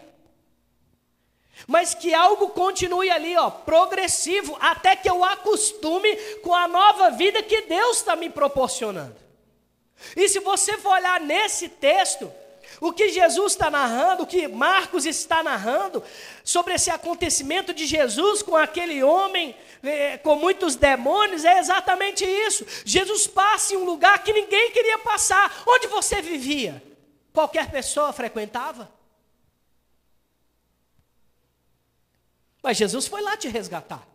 mas 1.66 1.94
que 1.94 2.14
algo 2.14 2.50
continue 2.50 3.10
ali, 3.10 3.38
ó, 3.38 3.50
progressivo, 3.50 4.58
até 4.60 4.94
que 4.94 5.10
eu 5.10 5.24
acostume 5.24 6.14
com 6.44 6.54
a 6.54 6.68
nova 6.68 7.12
vida 7.12 7.42
que 7.42 7.62
Deus 7.62 7.98
está 7.98 8.14
me 8.16 8.30
proporcionando. 8.30 9.16
E 10.18 10.28
se 10.28 10.40
você 10.40 10.78
for 10.78 10.92
olhar 10.92 11.22
nesse 11.22 11.70
texto, 11.70 12.30
o 12.82 12.92
que 12.92 13.10
Jesus 13.10 13.54
está 13.54 13.70
narrando, 13.70 14.24
o 14.24 14.28
que 14.28 14.48
Marcos 14.48 15.06
está 15.06 15.44
narrando, 15.44 16.04
sobre 16.44 16.74
esse 16.74 16.90
acontecimento 16.90 17.74
de 17.74 17.86
Jesus 17.86 18.42
com 18.42 18.58
aquele 18.58 19.04
homem 19.04 19.56
com 20.24 20.36
muitos 20.36 20.76
demônios, 20.76 21.44
é 21.44 21.58
exatamente 21.60 22.24
isso. 22.24 22.66
Jesus 22.86 23.26
passa 23.28 23.74
em 23.74 23.78
um 23.78 23.86
lugar 23.86 24.24
que 24.24 24.32
ninguém 24.32 24.72
queria 24.72 25.00
passar. 25.00 25.64
Onde 25.68 25.88
você 25.88 26.22
vivia? 26.22 26.84
Qualquer 27.34 27.72
pessoa 27.72 28.14
frequentava? 28.14 28.92
Mas 32.62 32.78
Jesus 32.78 33.08
foi 33.08 33.22
lá 33.22 33.36
te 33.36 33.48
resgatar. 33.48 34.08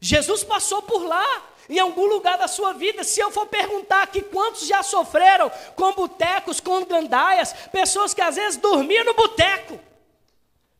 Jesus 0.00 0.42
passou 0.42 0.82
por 0.82 1.04
lá 1.04 1.42
em 1.68 1.78
algum 1.78 2.06
lugar 2.06 2.38
da 2.38 2.48
sua 2.48 2.72
vida. 2.72 3.04
Se 3.04 3.20
eu 3.20 3.30
for 3.30 3.46
perguntar 3.46 4.02
aqui 4.02 4.22
quantos 4.22 4.66
já 4.66 4.82
sofreram 4.82 5.50
com 5.76 5.92
botecos, 5.92 6.58
com 6.58 6.84
gandaias, 6.84 7.52
pessoas 7.70 8.14
que 8.14 8.22
às 8.22 8.36
vezes 8.36 8.58
dormiam 8.58 9.04
no 9.04 9.14
boteco, 9.14 9.78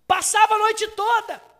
passava 0.06 0.54
a 0.54 0.58
noite 0.58 0.88
toda. 0.88 1.51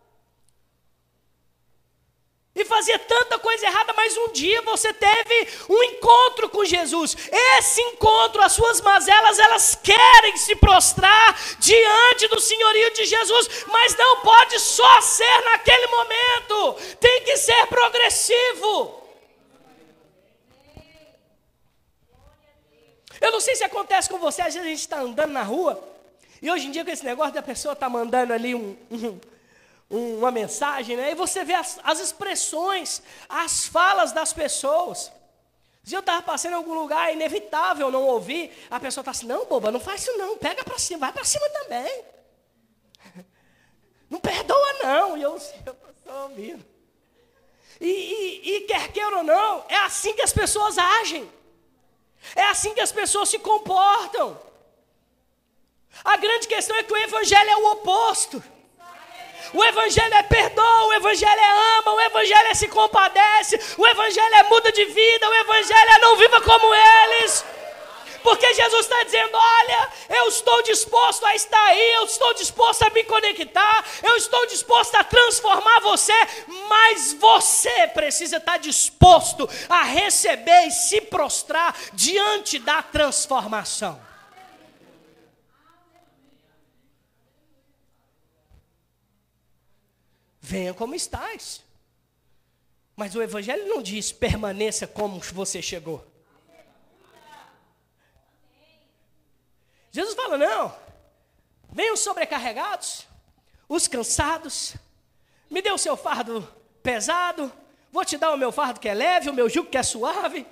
E 2.55 2.67
fazia 2.67 2.99
tanta 2.99 3.39
coisa 3.39 3.65
errada, 3.65 3.95
mas 3.97 4.15
um 4.19 4.29
dia 4.29 4.61
você 4.61 4.93
teve 4.93 5.49
um 5.71 5.83
encontro 5.85 6.51
com 6.51 6.65
Jesus. 6.67 7.17
Esse 7.31 7.81
encontro, 7.81 8.43
as 8.43 8.53
suas 8.53 8.79
mazelas, 8.83 9.39
elas 9.39 9.75
querem 9.75 10.37
se 10.37 10.55
prostrar 10.57 11.35
diante 11.59 12.29
do 12.29 12.39
senhorio 12.39 12.93
de 12.93 13.07
Jesus, 13.07 13.65
mas 13.69 13.97
não 13.97 14.21
pode 14.21 14.61
só 14.61 15.01
ser 15.01 15.45
naquele 15.45 15.87
momento, 15.87 16.75
tem 17.01 17.23
que 17.25 17.39
ser 17.39 17.67
progressivo. 17.69 19.03
Eu 23.19 23.33
não 23.33 23.41
sei 23.41 23.57
se 23.57 23.65
acontece 23.65 24.11
com 24.11 24.19
você, 24.19 24.43
às 24.43 24.53
vezes 24.53 24.67
a 24.67 24.71
gente 24.71 24.81
está 24.81 25.01
andando 25.01 25.31
na 25.31 25.43
rua, 25.43 25.83
e 26.43 26.51
hoje 26.51 26.67
em 26.67 26.71
dia 26.71 26.85
com 26.85 26.91
esse 26.91 27.05
negócio 27.05 27.33
da 27.33 27.41
pessoa 27.41 27.73
estar 27.73 27.87
tá 27.87 27.91
mandando 27.91 28.35
ali 28.35 28.55
um, 28.55 28.77
um, 28.91 29.19
uma 29.93 30.31
mensagem, 30.31 30.97
né? 30.97 31.13
E 31.13 31.15
você 31.15 31.45
vê 31.45 31.55
as, 31.55 31.79
as 31.85 32.01
expressões, 32.01 33.03
as 33.29 33.67
falas 33.67 34.13
das 34.13 34.33
pessoas. 34.33 35.13
Se 35.85 35.95
eu 35.95 36.01
estava 36.01 36.23
passando 36.23 36.53
em 36.53 36.57
algum 36.57 36.75
lugar, 36.75 37.11
é 37.11 37.13
inevitável 37.13 37.91
não 37.91 38.05
ouvir, 38.05 38.51
a 38.71 38.81
pessoa 38.81 39.03
está 39.03 39.11
assim, 39.11 39.27
não, 39.27 39.45
boba, 39.45 39.71
não 39.71 39.81
faz 39.81 40.03
isso 40.03 40.17
não, 40.17 40.39
pega 40.39 40.65
para 40.65 40.79
cima, 40.79 41.01
vai 41.01 41.13
para 41.13 41.25
cima 41.25 41.49
também. 41.51 42.05
Não 44.09 44.21
perdoa 44.21 44.73
não, 44.83 45.17
e 45.17 45.23
eu 45.23 45.35
estou 45.41 45.75
ouvindo. 46.25 46.63
E, 47.81 47.87
e, 47.87 48.57
e 48.57 48.61
quer 48.61 48.93
queira 48.93 49.17
ou 49.17 49.25
não, 49.25 49.65
é 49.69 49.77
assim 49.79 50.13
que 50.13 50.21
as 50.21 50.33
pessoas 50.33 50.77
agem. 50.77 51.29
É 52.37 52.45
assim 52.45 52.75
que 52.75 52.81
as 52.81 52.93
pessoas 52.93 53.31
se 53.31 53.39
comportam. 53.39 54.39
A 56.05 56.17
grande 56.19 56.47
questão 56.47 56.77
é 56.77 56.83
que 56.83 56.93
o 56.93 56.97
Evangelho 56.97 57.51
é 57.51 57.57
o 57.57 57.73
oposto. 57.73 58.45
O 59.53 59.65
Evangelho 59.65 60.15
é 60.15 60.23
perdoa, 60.23 60.87
o 60.87 60.93
Evangelho 60.95 61.41
é 61.41 61.79
ama, 61.79 61.93
o 61.93 62.01
Evangelho 62.01 62.49
é 62.49 62.55
se 62.55 62.69
compadece, 62.69 63.61
o 63.77 63.87
Evangelho 63.87 64.35
é 64.35 64.43
muda 64.45 64.73
de 64.73 64.85
vida, 64.87 65.29
o 65.29 65.35
Evangelho 65.35 65.91
é 65.91 65.99
não 65.99 66.17
viva 66.17 66.41
como 66.41 66.75
eles. 66.75 67.45
Porque 68.23 68.55
Jesus 68.55 68.87
está 68.87 69.03
dizendo: 69.03 69.37
olha, 69.37 69.89
eu 70.09 70.29
estou 70.29 70.63
disposto 70.63 71.27
a 71.27 71.35
estar 71.35 71.63
aí, 71.65 71.93
eu 71.95 72.05
estou 72.05 72.33
disposto 72.35 72.83
a 72.83 72.91
me 72.91 73.03
conectar, 73.05 73.85
eu 74.03 74.17
estou 74.17 74.47
disposto 74.47 74.95
a 74.95 75.05
transformar 75.05 75.81
você, 75.81 76.15
mas 76.69 77.13
você 77.15 77.89
precisa 77.89 78.37
estar 78.37 78.59
disposto 78.59 79.49
a 79.69 79.83
receber 79.83 80.67
e 80.67 80.71
se 80.71 81.01
prostrar 81.01 81.75
diante 81.93 82.59
da 82.59 82.83
transformação. 82.83 84.12
Venha 90.45 90.75
como 90.75 90.93
estás. 90.93 91.63
Mas 92.97 93.15
o 93.15 93.23
Evangelho 93.23 93.69
não 93.69 93.81
diz 93.81 94.11
permaneça 94.11 94.89
como 94.89 95.21
você 95.21 95.63
chegou. 95.63 96.05
Jesus 99.93 100.15
fala: 100.17 100.37
não, 100.37 100.75
venham 101.71 101.97
sobrecarregados, 101.97 103.07
os 103.69 103.87
cansados, 103.87 104.75
me 105.49 105.63
dê 105.63 105.71
o 105.71 105.79
seu 105.79 105.97
fardo 105.97 106.47
pesado, 106.83 107.53
vou 107.93 108.05
te 108.05 108.19
dar 108.19 108.33
o 108.33 108.37
meu 108.37 108.51
fardo 108.51 108.81
que 108.81 108.89
é 108.89 108.95
leve, 108.95 109.31
o 109.31 109.35
meu 109.35 109.49
jugo 109.49 109.71
que 109.71 109.79
é 109.79 109.83
suave. 109.83 110.45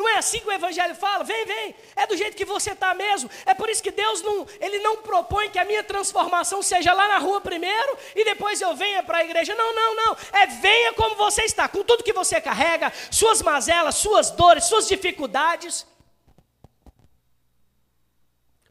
Não 0.00 0.08
é 0.08 0.16
assim 0.16 0.40
que 0.40 0.48
o 0.48 0.52
Evangelho 0.52 0.94
fala? 0.94 1.22
Vem, 1.22 1.44
vem, 1.44 1.74
é 1.94 2.06
do 2.06 2.16
jeito 2.16 2.34
que 2.34 2.46
você 2.46 2.72
está 2.72 2.94
mesmo. 2.94 3.28
É 3.44 3.52
por 3.52 3.68
isso 3.68 3.82
que 3.82 3.90
Deus 3.90 4.22
não, 4.22 4.46
Ele 4.58 4.78
não 4.78 4.96
propõe 5.02 5.50
que 5.50 5.58
a 5.58 5.64
minha 5.64 5.84
transformação 5.84 6.62
seja 6.62 6.94
lá 6.94 7.06
na 7.06 7.18
rua 7.18 7.38
primeiro 7.42 7.98
e 8.16 8.24
depois 8.24 8.62
eu 8.62 8.74
venha 8.74 9.02
para 9.02 9.18
a 9.18 9.24
igreja. 9.24 9.54
Não, 9.54 9.74
não, 9.74 9.94
não. 9.94 10.16
É 10.32 10.46
venha 10.46 10.94
como 10.94 11.16
você 11.16 11.42
está, 11.42 11.68
com 11.68 11.84
tudo 11.84 12.02
que 12.02 12.14
você 12.14 12.40
carrega, 12.40 12.90
suas 13.10 13.42
mazelas, 13.42 13.96
suas 13.96 14.30
dores, 14.30 14.64
suas 14.64 14.88
dificuldades. 14.88 15.86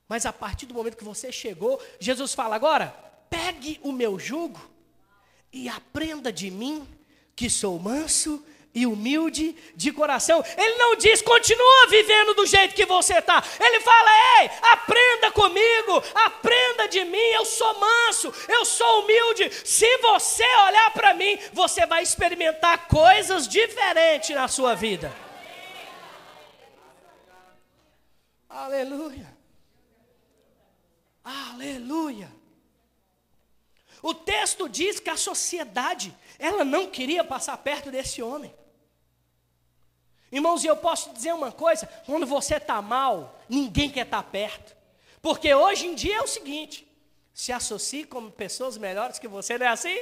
Mas 0.08 0.26
a 0.26 0.34
partir 0.34 0.66
do 0.66 0.74
momento 0.74 0.98
que 0.98 1.04
você 1.04 1.32
chegou, 1.32 1.80
Jesus 2.00 2.34
fala: 2.34 2.56
agora, 2.56 2.88
pegue 3.30 3.80
o 3.84 3.92
meu 3.92 4.18
jugo 4.18 4.60
e 5.54 5.70
aprenda 5.70 6.34
de 6.34 6.50
mim, 6.50 6.88
que 7.36 7.52
sou 7.52 7.78
manso 7.78 8.44
e 8.44 8.50
humilde 8.86 9.56
de 9.76 9.92
coração. 9.92 10.44
Ele 10.58 10.76
não 10.78 10.96
diz, 10.96 11.22
continua 11.22 11.88
vivendo 11.88 12.34
do 12.34 12.46
jeito 12.46 12.76
que 12.76 12.86
você 12.86 13.18
está. 13.18 13.44
Ele 13.60 13.80
fala, 13.80 14.10
ei, 14.42 14.52
aprenda 14.62 15.32
comigo, 15.32 16.04
aprenda 16.14 16.88
de 16.88 17.04
mim. 17.06 17.18
Eu 17.18 17.46
sou 17.46 17.80
manso, 17.80 18.34
eu 18.48 18.64
sou 18.66 19.04
humilde. 19.04 19.50
Se 19.66 19.98
você 19.98 20.44
olhar 20.68 20.92
para 20.92 21.14
mim, 21.14 21.38
você 21.52 21.86
vai 21.86 22.04
experimentar 22.04 22.88
coisas 22.88 23.48
diferentes 23.48 24.36
na 24.36 24.48
sua 24.48 24.76
vida. 24.76 25.12
Aleluia. 28.48 29.38
Aleluia. 31.24 32.32
O 34.02 34.14
texto 34.14 34.70
diz 34.70 35.00
que 35.00 35.10
a 35.10 35.18
sociedade, 35.18 36.16
ela 36.38 36.64
não 36.64 36.88
queria 36.88 37.24
passar 37.24 37.58
perto 37.58 37.92
desse 37.92 38.22
homem. 38.22 38.54
Irmãos, 40.32 40.64
eu 40.64 40.76
posso 40.76 41.12
dizer 41.12 41.34
uma 41.34 41.52
coisa: 41.52 41.88
quando 42.06 42.26
você 42.26 42.56
está 42.56 42.82
mal, 42.82 43.40
ninguém 43.48 43.90
quer 43.90 44.06
estar 44.06 44.24
tá 44.24 44.30
perto. 44.30 44.76
Porque 45.22 45.54
hoje 45.54 45.88
em 45.88 45.96
dia 45.96 46.18
é 46.18 46.22
o 46.22 46.28
seguinte: 46.28 46.88
se 47.34 47.52
associe 47.52 48.04
com 48.06 48.30
pessoas 48.30 48.78
melhores 48.78 49.20
que 49.20 49.28
você, 49.28 49.58
não 49.58 49.66
é 49.66 49.70
assim? 49.70 49.98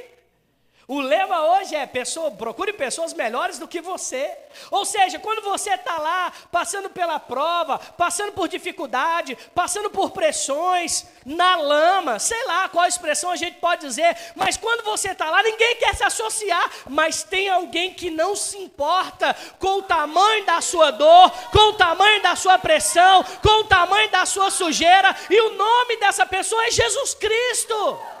O 0.90 1.02
lema 1.02 1.42
hoje 1.42 1.74
é 1.74 1.86
pessoa, 1.86 2.30
procure 2.30 2.72
pessoas 2.72 3.12
melhores 3.12 3.58
do 3.58 3.68
que 3.68 3.78
você. 3.78 4.34
Ou 4.70 4.86
seja, 4.86 5.18
quando 5.18 5.42
você 5.42 5.74
está 5.74 5.98
lá 5.98 6.32
passando 6.50 6.88
pela 6.88 7.20
prova, 7.20 7.78
passando 7.78 8.32
por 8.32 8.48
dificuldade, 8.48 9.36
passando 9.54 9.90
por 9.90 10.12
pressões, 10.12 11.04
na 11.26 11.56
lama, 11.56 12.18
sei 12.18 12.42
lá 12.46 12.70
qual 12.70 12.86
expressão 12.86 13.30
a 13.30 13.36
gente 13.36 13.58
pode 13.58 13.82
dizer, 13.82 14.16
mas 14.34 14.56
quando 14.56 14.82
você 14.82 15.10
está 15.10 15.28
lá, 15.28 15.42
ninguém 15.42 15.76
quer 15.76 15.94
se 15.94 16.04
associar, 16.04 16.70
mas 16.88 17.22
tem 17.22 17.50
alguém 17.50 17.92
que 17.92 18.08
não 18.10 18.34
se 18.34 18.56
importa 18.56 19.36
com 19.58 19.80
o 19.80 19.82
tamanho 19.82 20.46
da 20.46 20.62
sua 20.62 20.90
dor, 20.90 21.30
com 21.52 21.68
o 21.68 21.74
tamanho 21.74 22.22
da 22.22 22.34
sua 22.34 22.58
pressão, 22.58 23.22
com 23.42 23.60
o 23.60 23.64
tamanho 23.64 24.10
da 24.10 24.24
sua 24.24 24.50
sujeira, 24.50 25.14
e 25.28 25.38
o 25.38 25.54
nome 25.54 25.98
dessa 25.98 26.24
pessoa 26.24 26.64
é 26.64 26.70
Jesus 26.70 27.12
Cristo. 27.12 28.17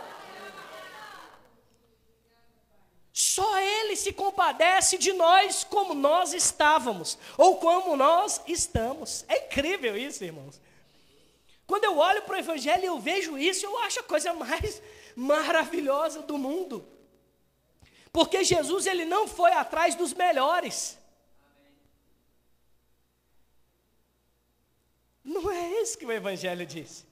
Só 3.18 3.58
Ele 3.58 3.96
se 3.96 4.12
compadece 4.12 4.96
de 4.96 5.12
nós 5.12 5.64
como 5.64 5.92
nós 5.92 6.32
estávamos, 6.32 7.18
ou 7.36 7.56
como 7.56 7.96
nós 7.96 8.40
estamos. 8.46 9.24
É 9.26 9.46
incrível 9.46 9.96
isso, 9.96 10.22
irmãos. 10.22 10.60
Quando 11.66 11.82
eu 11.82 11.98
olho 11.98 12.22
para 12.22 12.36
o 12.36 12.38
Evangelho 12.38 12.84
e 12.84 12.86
eu 12.86 13.00
vejo 13.00 13.36
isso, 13.36 13.66
eu 13.66 13.76
acho 13.80 13.98
a 13.98 14.04
coisa 14.04 14.32
mais 14.32 14.80
maravilhosa 15.16 16.22
do 16.22 16.38
mundo. 16.38 16.86
Porque 18.12 18.44
Jesus 18.44 18.86
ele 18.86 19.04
não 19.04 19.26
foi 19.26 19.50
atrás 19.50 19.96
dos 19.96 20.14
melhores. 20.14 20.96
Não 25.24 25.50
é 25.50 25.82
isso 25.82 25.98
que 25.98 26.06
o 26.06 26.12
Evangelho 26.12 26.64
diz. 26.64 27.04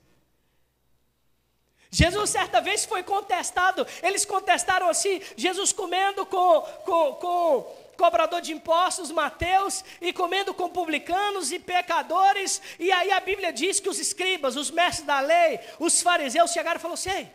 Jesus 1.97 2.29
certa 2.29 2.61
vez 2.61 2.85
foi 2.85 3.03
contestado, 3.03 3.87
eles 4.03 4.23
contestaram 4.27 4.87
assim, 4.87 5.19
Jesus 5.35 5.73
comendo 5.73 6.27
com, 6.27 6.61
com, 6.85 7.15
com 7.15 7.77
cobrador 7.97 8.43
de 8.43 8.53
impostos, 8.53 9.11
Mateus, 9.11 9.83
e 9.99 10.13
comendo 10.13 10.53
com 10.53 10.69
publicanos 10.69 11.51
e 11.53 11.59
pecadores. 11.59 12.61
E 12.79 12.93
aí 12.93 13.11
a 13.11 13.19
Bíblia 13.19 13.51
diz 13.51 13.81
que 13.81 13.89
os 13.89 13.99
escribas, 13.99 14.57
os 14.57 14.71
mestres 14.71 15.07
da 15.07 15.21
lei, 15.21 15.59
os 15.79 16.03
fariseus 16.03 16.53
chegaram 16.53 16.77
e 16.79 16.83
falaram 16.83 17.01
assim: 17.01 17.31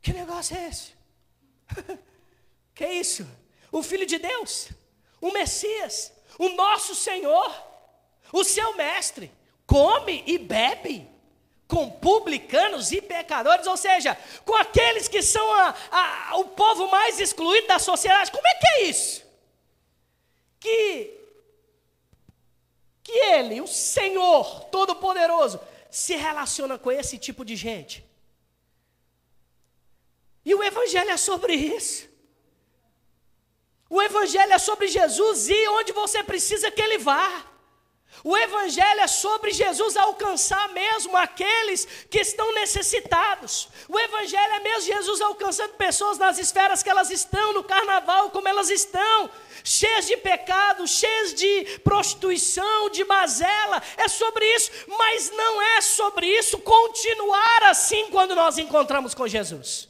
que 0.00 0.12
negócio 0.12 0.56
é 0.56 0.68
esse? 0.68 0.92
que 2.76 2.84
é 2.84 2.94
isso? 2.94 3.26
O 3.72 3.82
Filho 3.82 4.06
de 4.06 4.18
Deus, 4.18 4.68
o 5.20 5.32
Messias, 5.32 6.12
o 6.38 6.50
nosso 6.50 6.94
Senhor, 6.94 7.52
o 8.32 8.44
seu 8.44 8.76
mestre, 8.76 9.32
come 9.66 10.22
e 10.24 10.38
bebe 10.38 11.17
com 11.68 11.90
publicanos 11.90 12.90
e 12.92 13.02
pecadores, 13.02 13.66
ou 13.66 13.76
seja, 13.76 14.16
com 14.44 14.56
aqueles 14.56 15.06
que 15.06 15.20
são 15.20 15.52
a, 15.52 15.74
a, 15.90 16.36
o 16.38 16.46
povo 16.46 16.90
mais 16.90 17.20
excluído 17.20 17.66
da 17.66 17.78
sociedade. 17.78 18.32
Como 18.32 18.48
é 18.48 18.54
que 18.54 18.66
é 18.66 18.82
isso? 18.84 19.22
Que, 20.58 21.14
que 23.04 23.12
ele, 23.12 23.60
o 23.60 23.66
Senhor 23.66 24.64
Todo-Poderoso, 24.70 25.60
se 25.90 26.16
relaciona 26.16 26.78
com 26.78 26.90
esse 26.90 27.18
tipo 27.18 27.44
de 27.44 27.54
gente. 27.54 28.02
E 30.44 30.54
o 30.54 30.64
Evangelho 30.64 31.10
é 31.10 31.18
sobre 31.18 31.52
isso. 31.54 32.08
O 33.90 34.00
Evangelho 34.00 34.54
é 34.54 34.58
sobre 34.58 34.88
Jesus 34.88 35.50
e 35.50 35.68
onde 35.68 35.92
você 35.92 36.24
precisa 36.24 36.70
que 36.70 36.80
ele 36.80 36.96
vá. 36.96 37.44
O 38.24 38.36
Evangelho 38.36 39.00
é 39.00 39.06
sobre 39.06 39.52
Jesus 39.52 39.96
alcançar 39.96 40.68
mesmo 40.70 41.16
aqueles 41.16 41.84
que 42.10 42.18
estão 42.18 42.52
necessitados. 42.54 43.68
O 43.88 43.98
Evangelho 43.98 44.54
é 44.54 44.60
mesmo 44.60 44.92
Jesus 44.92 45.20
alcançando 45.20 45.74
pessoas 45.74 46.18
nas 46.18 46.38
esferas 46.38 46.82
que 46.82 46.90
elas 46.90 47.10
estão, 47.10 47.52
no 47.52 47.62
carnaval, 47.62 48.30
como 48.30 48.48
elas 48.48 48.70
estão, 48.70 49.30
cheias 49.62 50.06
de 50.06 50.16
pecado, 50.16 50.86
cheias 50.86 51.34
de 51.34 51.78
prostituição, 51.84 52.90
de 52.90 53.04
mazela. 53.04 53.82
É 53.96 54.08
sobre 54.08 54.44
isso, 54.54 54.70
mas 54.86 55.30
não 55.30 55.62
é 55.62 55.80
sobre 55.80 56.26
isso 56.26 56.58
continuar 56.58 57.64
assim 57.64 58.10
quando 58.10 58.34
nós 58.34 58.58
encontramos 58.58 59.14
com 59.14 59.28
Jesus. 59.28 59.88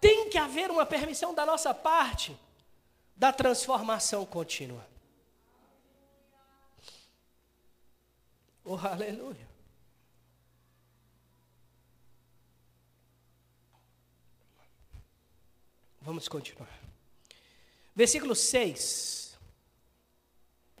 Tem 0.00 0.28
que 0.28 0.38
haver 0.38 0.70
uma 0.70 0.84
permissão 0.84 1.32
da 1.34 1.46
nossa 1.46 1.72
parte 1.72 2.36
da 3.16 3.32
transformação 3.32 4.26
contínua. 4.26 4.95
Oh, 8.68 8.74
aleluia. 8.74 9.48
Vamos 16.00 16.26
continuar. 16.26 16.68
Versículo 17.94 18.34
6. 18.34 19.38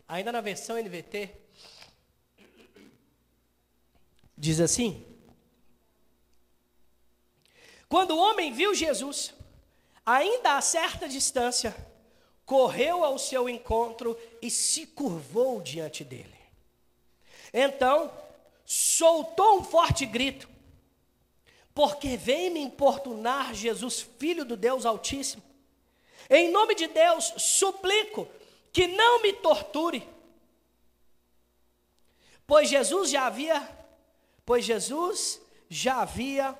Ainda 0.08 0.32
na 0.32 0.40
versão 0.40 0.76
NVT. 0.76 1.32
Diz 4.36 4.58
assim: 4.58 5.06
Quando 7.88 8.16
o 8.16 8.18
homem 8.18 8.52
viu 8.52 8.74
Jesus, 8.74 9.32
ainda 10.04 10.56
a 10.56 10.60
certa 10.60 11.08
distância, 11.08 11.72
correu 12.44 13.04
ao 13.04 13.16
seu 13.16 13.48
encontro 13.48 14.18
e 14.42 14.50
se 14.50 14.88
curvou 14.88 15.62
diante 15.62 16.02
dele. 16.02 16.35
Então, 17.58 18.12
soltou 18.66 19.60
um 19.60 19.64
forte 19.64 20.04
grito, 20.04 20.46
porque 21.74 22.14
vem 22.14 22.50
me 22.50 22.60
importunar 22.60 23.54
Jesus, 23.54 24.06
filho 24.18 24.44
do 24.44 24.58
Deus 24.58 24.84
Altíssimo. 24.84 25.42
Em 26.28 26.52
nome 26.52 26.74
de 26.74 26.86
Deus, 26.86 27.32
suplico 27.38 28.28
que 28.70 28.86
não 28.86 29.22
me 29.22 29.32
torture. 29.32 30.06
Pois 32.46 32.68
Jesus 32.68 33.08
já 33.08 33.24
havia, 33.26 33.66
pois 34.44 34.62
Jesus 34.62 35.40
já 35.70 36.02
havia 36.02 36.54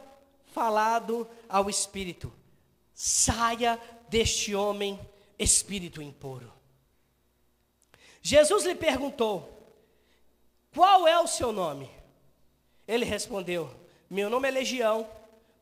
falado 0.46 1.28
ao 1.46 1.68
espírito: 1.68 2.32
saia 2.94 3.78
deste 4.08 4.54
homem, 4.54 4.98
espírito 5.38 6.00
impuro. 6.00 6.50
Jesus 8.22 8.64
lhe 8.64 8.74
perguntou: 8.74 9.55
qual 10.76 11.08
é 11.08 11.18
o 11.18 11.26
seu 11.26 11.52
nome? 11.52 11.90
Ele 12.86 13.06
respondeu: 13.06 13.74
Meu 14.10 14.28
nome 14.28 14.46
é 14.46 14.50
Legião, 14.50 15.08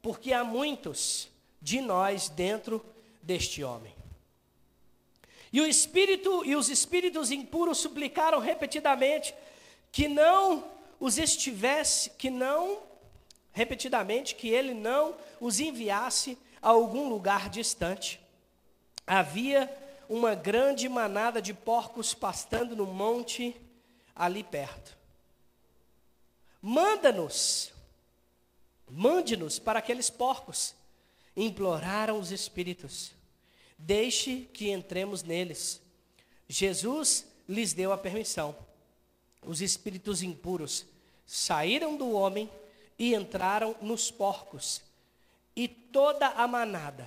porque 0.03 0.33
há 0.33 0.43
muitos 0.43 1.29
de 1.63 1.81
nós 1.81 2.29
dentro 2.29 2.85
deste 3.23 3.63
homem. 3.63 3.95
E 5.53 5.61
o 5.61 5.67
espírito 5.67 6.45
e 6.45 6.57
os 6.57 6.69
espíritos 6.69 7.31
impuros 7.31 7.79
suplicaram 7.79 8.41
repetidamente 8.41 9.33
que 9.93 10.09
não 10.09 10.65
os 10.99 11.17
estivesse, 11.17 12.11
que 12.11 12.29
não 12.29 12.83
repetidamente 13.53 14.35
que 14.35 14.49
ele 14.49 14.75
não 14.75 15.15
os 15.41 15.61
enviasse 15.61 16.37
a 16.61 16.71
algum 16.71 17.09
lugar 17.09 17.49
distante. 17.49 18.21
Havia 19.07 19.73
uma 20.09 20.35
grande 20.35 20.89
manada 20.89 21.41
de 21.41 21.55
porcos 21.55 22.13
pastando 22.13 22.75
no 22.75 22.85
monte 22.87 23.55
ali 24.13 24.43
perto. 24.43 25.04
Manda-nos, 26.67 27.75
mande-nos 28.89 29.59
para 29.59 29.81
aqueles 29.81 30.09
porcos. 30.09 30.75
Imploraram 31.37 32.19
os 32.19 32.33
espíritos. 32.33 33.13
Deixe 33.77 34.49
que 34.51 34.71
entremos 34.71 35.23
neles. 35.23 35.83
Jesus 36.49 37.27
lhes 37.47 37.75
deu 37.75 37.93
a 37.93 37.99
permissão. 37.99 38.57
Os 39.43 39.61
espíritos 39.61 40.23
impuros 40.23 40.87
saíram 41.27 41.99
do 41.99 42.11
homem 42.13 42.51
e 42.99 43.15
entraram 43.15 43.77
nos 43.83 44.11
porcos. 44.11 44.81
E 45.55 45.69
toda 45.69 46.29
a 46.29 46.49
manada, 46.49 47.07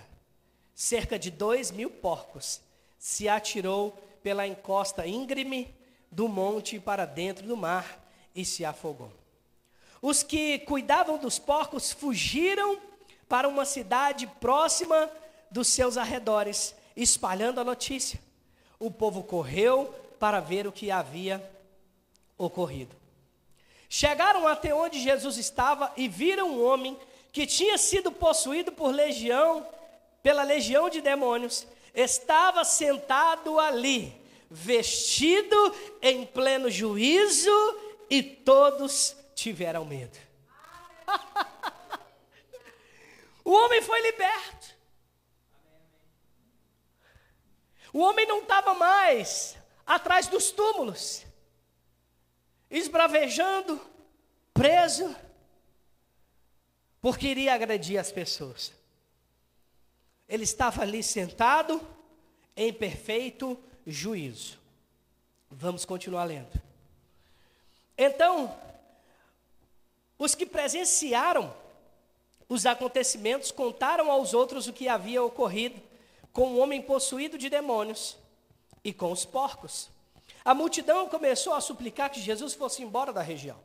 cerca 0.76 1.18
de 1.18 1.32
dois 1.32 1.72
mil 1.72 1.90
porcos, 1.90 2.62
se 3.00 3.28
atirou 3.28 3.94
pela 4.22 4.46
encosta 4.46 5.08
íngreme 5.08 5.74
do 6.12 6.28
monte 6.28 6.80
para 6.80 7.06
dentro 7.06 7.48
do 7.48 7.58
mar 7.58 8.08
e 8.36 8.46
se 8.46 8.64
afogou. 8.64 9.12
Os 10.02 10.24
que 10.24 10.60
cuidavam 10.60 11.18
dos 11.18 11.40
porcos 11.40 11.92
fugiram 11.92 12.80
para 13.28 13.48
uma 13.48 13.66
cidade 13.66 14.28
próxima 14.40 15.10
dos 15.50 15.68
seus 15.68 15.98
arredores, 15.98 16.76
espalhando 16.96 17.60
a 17.60 17.64
notícia. 17.64 18.20
O 18.80 18.92
povo 18.92 19.24
correu 19.24 19.94
para 20.20 20.40
ver 20.40 20.68
o 20.68 20.72
que 20.72 20.92
havia 20.92 21.44
ocorrido. 22.38 22.96
Chegaram 23.90 24.48
até 24.48 24.74
onde 24.74 25.00
Jesus 25.00 25.38
estava 25.38 25.92
e 25.96 26.08
viram 26.08 26.50
um 26.50 26.64
homem 26.64 26.98
que 27.32 27.46
tinha 27.46 27.78
sido 27.78 28.12
possuído 28.12 28.72
por 28.72 28.94
legião, 28.94 29.66
pela 30.22 30.44
legião 30.44 30.90
de 30.90 31.02
demônios, 31.02 31.66
estava 31.94 32.64
sentado 32.64 33.60
ali, 33.60 34.14
vestido 34.50 35.76
em 36.02 36.26
pleno 36.26 36.70
juízo, 36.70 37.50
e 38.10 38.24
todos 38.24 39.17
tiveram 39.38 39.86
medo. 39.86 40.18
o 43.46 43.52
homem 43.52 43.82
foi 43.84 44.02
liberto. 44.02 44.76
O 47.94 48.00
homem 48.00 48.26
não 48.26 48.42
estava 48.42 48.74
mais 48.74 49.56
atrás 49.86 50.28
dos 50.28 50.52
túmulos, 50.52 51.24
esbravejando, 52.70 53.80
preso, 54.54 55.16
porque 57.00 57.28
iria 57.28 57.54
agredir 57.54 58.00
as 58.00 58.12
pessoas. 58.12 58.74
Ele 60.28 60.44
estava 60.44 60.82
ali 60.82 61.04
sentado 61.04 61.80
em 62.56 62.74
perfeito 62.74 63.58
juízo. 63.86 64.60
Vamos 65.50 65.86
continuar 65.86 66.26
lendo. 66.26 66.62
Então, 67.98 68.54
os 70.18 70.34
que 70.34 70.46
presenciaram 70.46 71.54
os 72.50 72.66
acontecimentos 72.66 73.52
contaram 73.52 74.10
aos 74.10 74.34
outros 74.34 74.68
o 74.68 74.74
que 74.74 74.88
havia 74.88 75.22
ocorrido 75.22 75.82
com 76.32 76.54
o 76.54 76.60
homem 76.60 76.82
possuído 76.82 77.38
de 77.38 77.50
demônios 77.50 78.18
e 78.84 78.94
com 78.94 79.12
os 79.12 79.26
porcos. 79.26 79.90
A 80.46 80.54
multidão 80.54 81.10
começou 81.10 81.54
a 81.54 81.62
suplicar 81.62 82.10
que 82.10 82.22
Jesus 82.22 82.54
fosse 82.54 82.82
embora 82.82 83.12
da 83.12 83.22
região. 83.22 83.58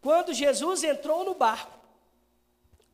Quando 0.00 0.34
Jesus 0.34 0.82
entrou 0.82 1.24
no 1.24 1.34
barco, 1.34 1.78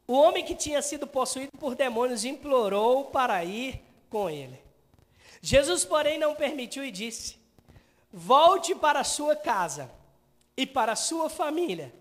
o 0.07 0.13
homem 0.13 0.45
que 0.45 0.55
tinha 0.55 0.83
sido 0.83 1.07
possuído 1.07 1.53
por 1.59 1.75
demônios 1.75 2.25
implorou 2.25 3.07
para 3.07 3.43
ir 3.43 3.81
com 4.11 4.29
ele. 4.29 4.63
Jesus, 5.41 5.85
porém, 5.85 6.19
não 6.19 6.35
permitiu 6.35 6.85
e 6.85 6.91
disse: 6.91 7.39
Volte 8.13 8.75
para 8.75 9.03
sua 9.03 9.35
casa 9.35 9.91
e 10.57 10.67
para 10.67 10.95
sua 10.95 11.31
família 11.31 11.93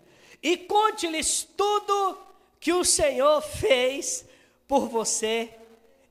e 0.43 0.57
conte-lhes 0.57 1.47
tudo 1.55 2.19
que 2.59 2.73
o 2.73 2.83
Senhor 2.83 3.41
fez 3.41 4.25
por 4.67 4.89
você 4.89 5.49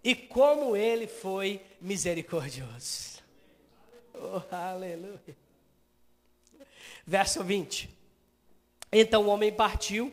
e 0.02 0.14
como 0.14 0.74
ele 0.74 1.06
foi 1.06 1.60
misericordioso. 1.80 3.22
Oh, 4.14 4.42
aleluia. 4.50 5.36
Verso 7.06 7.44
20. 7.44 7.88
Então 8.90 9.26
o 9.26 9.28
homem 9.28 9.52
partiu 9.52 10.12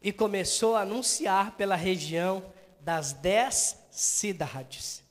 e 0.00 0.12
começou 0.12 0.76
a 0.76 0.82
anunciar 0.82 1.56
pela 1.56 1.76
região 1.76 2.54
das 2.80 3.12
dez 3.12 3.76
cidades 3.90 5.02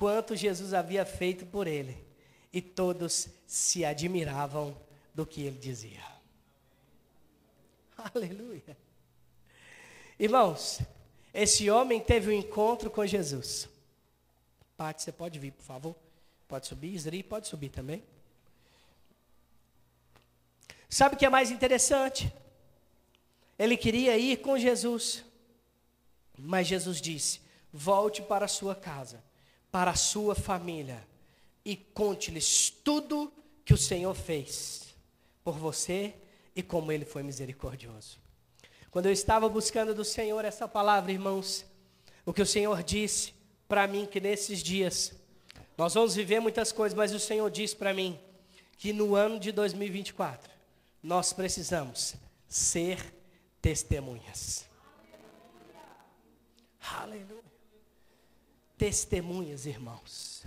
quanto 0.00 0.34
Jesus 0.34 0.72
havia 0.72 1.04
feito 1.04 1.44
por 1.44 1.66
ele, 1.66 1.94
e 2.50 2.62
todos 2.62 3.28
se 3.46 3.84
admiravam 3.84 4.74
do 5.14 5.26
que 5.26 5.42
ele 5.42 5.58
dizia. 5.58 6.00
Aleluia. 8.14 8.76
Irmãos, 10.18 10.80
esse 11.32 11.70
homem 11.70 12.00
teve 12.00 12.30
um 12.30 12.32
encontro 12.32 12.90
com 12.90 13.06
Jesus. 13.06 13.68
Pati, 14.76 15.02
você 15.02 15.12
pode 15.12 15.38
vir, 15.38 15.52
por 15.52 15.62
favor? 15.62 15.96
Pode 16.48 16.66
subir, 16.66 16.94
Isri, 16.94 17.22
pode 17.22 17.46
subir 17.46 17.68
também. 17.68 18.02
Sabe 20.88 21.14
o 21.14 21.18
que 21.18 21.26
é 21.26 21.30
mais 21.30 21.50
interessante? 21.50 22.32
Ele 23.58 23.76
queria 23.76 24.16
ir 24.18 24.38
com 24.38 24.58
Jesus, 24.58 25.24
mas 26.36 26.66
Jesus 26.66 27.00
disse: 27.00 27.40
volte 27.72 28.22
para 28.22 28.46
a 28.46 28.48
sua 28.48 28.74
casa, 28.74 29.22
para 29.70 29.92
a 29.92 29.96
sua 29.96 30.34
família, 30.34 31.06
e 31.64 31.76
conte-lhes 31.76 32.70
tudo 32.70 33.32
que 33.64 33.74
o 33.74 33.78
Senhor 33.78 34.14
fez 34.14 34.94
por 35.44 35.56
você 35.56 36.14
e 36.54 36.62
como 36.62 36.92
ele 36.92 37.04
foi 37.04 37.22
misericordioso. 37.22 38.18
Quando 38.90 39.06
eu 39.06 39.12
estava 39.12 39.48
buscando 39.48 39.94
do 39.94 40.04
Senhor 40.04 40.44
essa 40.44 40.66
palavra, 40.66 41.12
irmãos, 41.12 41.64
o 42.26 42.32
que 42.32 42.42
o 42.42 42.46
Senhor 42.46 42.82
disse 42.82 43.32
para 43.68 43.86
mim 43.86 44.04
que 44.06 44.20
nesses 44.20 44.62
dias 44.62 45.12
nós 45.78 45.94
vamos 45.94 46.14
viver 46.14 46.40
muitas 46.40 46.72
coisas, 46.72 46.96
mas 46.96 47.14
o 47.14 47.20
Senhor 47.20 47.48
disse 47.50 47.74
para 47.74 47.94
mim 47.94 48.18
que 48.76 48.92
no 48.92 49.14
ano 49.14 49.38
de 49.38 49.52
2024 49.52 50.50
nós 51.02 51.32
precisamos 51.32 52.16
ser 52.48 53.14
testemunhas. 53.62 54.68
Aleluia. 56.98 57.40
Testemunhas, 58.76 59.66
irmãos. 59.66 60.44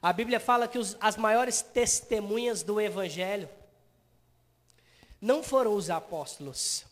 A 0.00 0.12
Bíblia 0.12 0.40
fala 0.40 0.66
que 0.66 0.78
os, 0.78 0.96
as 1.00 1.16
maiores 1.16 1.62
testemunhas 1.62 2.62
do 2.62 2.80
Evangelho 2.80 3.48
não 5.22 5.40
foram 5.40 5.74
os 5.74 5.88
apóstolos. 5.88 6.84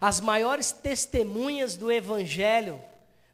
As 0.00 0.20
maiores 0.20 0.72
testemunhas 0.72 1.76
do 1.76 1.92
Evangelho 1.92 2.82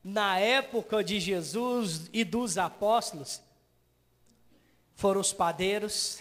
na 0.03 0.40
época 0.40 1.05
de 1.05 1.21
Jesus 1.21 2.11
e 2.12 2.25
dos 2.25 2.59
apóstolos 2.59 3.40
foram 4.97 5.21
os 5.21 5.33
padeiros, 5.33 6.21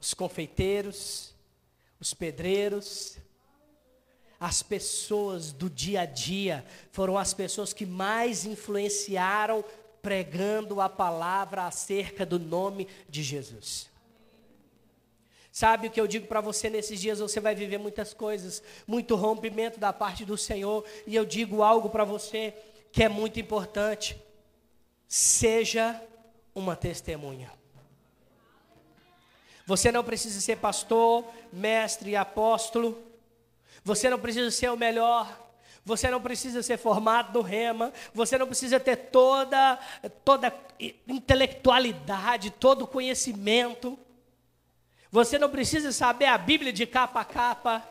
os 0.00 0.12
confeiteiros, 0.12 1.32
os 2.00 2.12
pedreiros, 2.12 3.16
as 4.40 4.62
pessoas 4.62 5.52
do 5.52 5.70
dia 5.70 6.00
a 6.00 6.06
dia 6.06 6.64
foram 6.90 7.16
as 7.16 7.32
pessoas 7.32 7.72
que 7.72 7.86
mais 7.86 8.44
influenciaram 8.44 9.64
pregando 10.02 10.80
a 10.80 10.88
palavra 10.88 11.66
acerca 11.66 12.26
do 12.26 12.38
nome 12.38 12.88
de 13.08 13.22
Jesus. 13.22 13.88
Sabe 15.58 15.88
o 15.88 15.90
que 15.90 16.00
eu 16.00 16.06
digo 16.06 16.28
para 16.28 16.40
você 16.40 16.70
nesses 16.70 17.00
dias? 17.00 17.18
Você 17.18 17.40
vai 17.40 17.52
viver 17.52 17.78
muitas 17.78 18.14
coisas, 18.14 18.62
muito 18.86 19.16
rompimento 19.16 19.80
da 19.80 19.92
parte 19.92 20.24
do 20.24 20.38
Senhor, 20.38 20.84
e 21.04 21.16
eu 21.16 21.24
digo 21.24 21.64
algo 21.64 21.90
para 21.90 22.04
você 22.04 22.54
que 22.92 23.02
é 23.02 23.08
muito 23.08 23.40
importante. 23.40 24.16
Seja 25.08 26.00
uma 26.54 26.76
testemunha. 26.76 27.50
Você 29.66 29.90
não 29.90 30.04
precisa 30.04 30.40
ser 30.40 30.58
pastor, 30.58 31.24
mestre 31.52 32.14
apóstolo. 32.14 32.96
Você 33.82 34.08
não 34.08 34.20
precisa 34.20 34.52
ser 34.52 34.70
o 34.70 34.76
melhor. 34.76 35.26
Você 35.84 36.08
não 36.08 36.22
precisa 36.22 36.62
ser 36.62 36.78
formado 36.78 37.36
no 37.36 37.42
rema. 37.42 37.92
Você 38.14 38.38
não 38.38 38.46
precisa 38.46 38.78
ter 38.78 38.94
toda, 38.94 39.76
toda 40.24 40.54
intelectualidade, 41.08 42.52
todo 42.52 42.86
conhecimento. 42.86 43.98
Você 45.10 45.38
não 45.38 45.48
precisa 45.48 45.90
saber 45.92 46.26
a 46.26 46.36
Bíblia 46.36 46.72
de 46.72 46.86
capa 46.86 47.20
a 47.20 47.24
capa, 47.24 47.86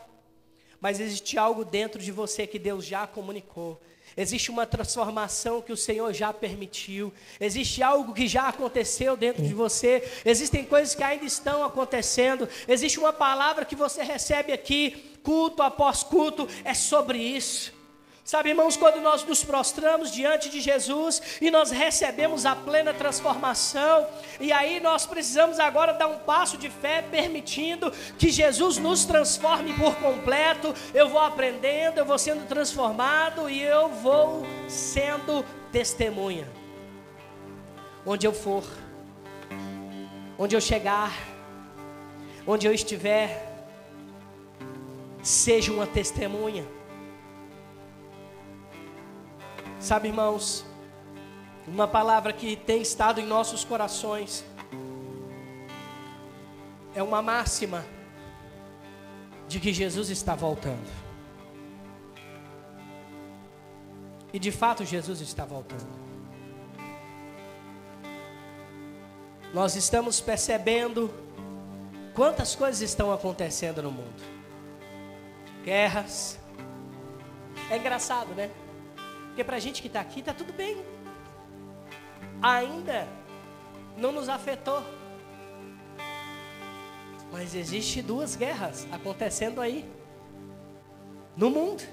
mas 0.79 0.99
existe 0.99 1.37
algo 1.37 1.65
dentro 1.65 2.01
de 2.01 2.11
você 2.11 2.45
que 2.45 2.59
Deus 2.59 2.85
já 2.85 3.07
comunicou. 3.07 3.81
Existe 4.15 4.49
uma 4.49 4.65
transformação 4.65 5.61
que 5.61 5.71
o 5.71 5.77
Senhor 5.77 6.11
já 6.13 6.33
permitiu. 6.33 7.13
Existe 7.39 7.83
algo 7.83 8.13
que 8.13 8.27
já 8.27 8.47
aconteceu 8.47 9.15
dentro 9.17 9.43
de 9.43 9.53
você. 9.53 10.03
Existem 10.25 10.65
coisas 10.65 10.95
que 10.95 11.03
ainda 11.03 11.25
estão 11.25 11.63
acontecendo. 11.63 12.47
Existe 12.67 12.99
uma 12.99 13.13
palavra 13.13 13.65
que 13.65 13.75
você 13.75 14.01
recebe 14.01 14.51
aqui, 14.51 15.19
culto 15.21 15.61
após 15.61 16.03
culto, 16.03 16.47
é 16.63 16.73
sobre 16.73 17.19
isso. 17.19 17.76
Sabe, 18.27 18.49
irmãos, 18.49 18.75
quando 18.75 18.99
nós 18.99 19.23
nos 19.23 19.41
prostramos 19.41 20.11
diante 20.11 20.49
de 20.49 20.59
Jesus 20.59 21.21
e 21.39 21.49
nós 21.49 21.71
recebemos 21.71 22.45
a 22.45 22.53
plena 22.53 22.93
transformação, 22.93 24.05
e 24.37 24.51
aí 24.51 24.81
nós 24.81 25.05
precisamos 25.05 25.61
agora 25.61 25.93
dar 25.93 26.07
um 26.07 26.19
passo 26.19 26.57
de 26.57 26.69
fé, 26.69 27.01
permitindo 27.01 27.89
que 28.19 28.29
Jesus 28.29 28.77
nos 28.79 29.05
transforme 29.05 29.73
por 29.75 29.95
completo. 29.95 30.73
Eu 30.93 31.07
vou 31.07 31.21
aprendendo, 31.21 31.99
eu 31.99 32.05
vou 32.05 32.19
sendo 32.19 32.45
transformado 32.49 33.49
e 33.49 33.63
eu 33.63 33.87
vou 33.87 34.45
sendo 34.67 35.45
testemunha. 35.71 36.49
Onde 38.05 38.27
eu 38.27 38.33
for, 38.33 38.65
onde 40.37 40.53
eu 40.53 40.59
chegar, 40.59 41.13
onde 42.45 42.67
eu 42.67 42.73
estiver, 42.73 43.41
seja 45.23 45.71
uma 45.71 45.87
testemunha 45.87 46.75
Sabe, 49.87 50.09
irmãos, 50.09 50.65
uma 51.65 51.87
palavra 51.87 52.33
que 52.33 52.57
tem 52.57 52.81
estado 52.81 53.21
em 53.21 53.25
nossos 53.25 53.63
corações 53.63 54.43
é 56.93 57.01
uma 57.01 57.21
máxima 57.21 57.85
de 59.47 59.61
que 59.61 59.71
Jesus 59.71 60.09
está 60.09 60.35
voltando. 60.35 60.91
E 64.33 64.37
de 64.37 64.51
fato 64.51 64.83
Jesus 64.83 65.21
está 65.21 65.45
voltando. 65.45 65.87
Nós 69.53 69.77
estamos 69.77 70.19
percebendo 70.19 71.09
quantas 72.13 72.57
coisas 72.57 72.81
estão 72.81 73.09
acontecendo 73.13 73.81
no 73.81 73.91
mundo. 73.91 74.21
Guerras. 75.63 76.37
É 77.71 77.77
engraçado, 77.77 78.35
né? 78.35 78.51
Porque 79.37 79.45
para 79.45 79.57
a 79.57 79.59
gente 79.59 79.83
que 79.83 79.87
está 79.87 79.99
aqui, 79.99 80.21
está 80.21 80.33
tudo 80.33 80.51
bem. 80.51 80.83
Ainda 82.41 83.07
não 83.95 84.11
nos 84.11 84.29
afetou. 84.29 84.83
Mas 87.31 87.53
existe 87.53 88.01
duas 88.01 88.35
guerras 88.35 88.87
acontecendo 88.91 89.61
aí 89.61 89.87
no 91.35 91.51
mundo. 91.51 91.83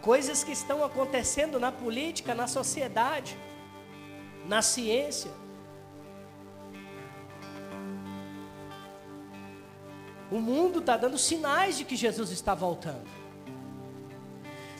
Coisas 0.00 0.42
que 0.42 0.52
estão 0.52 0.82
acontecendo 0.82 1.60
na 1.60 1.70
política, 1.70 2.34
na 2.34 2.46
sociedade, 2.46 3.36
na 4.46 4.62
ciência. 4.62 5.30
O 10.30 10.38
mundo 10.38 10.78
está 10.78 10.96
dando 10.96 11.18
sinais 11.18 11.76
de 11.76 11.84
que 11.84 11.96
Jesus 11.96 12.30
está 12.30 12.54
voltando. 12.54 13.10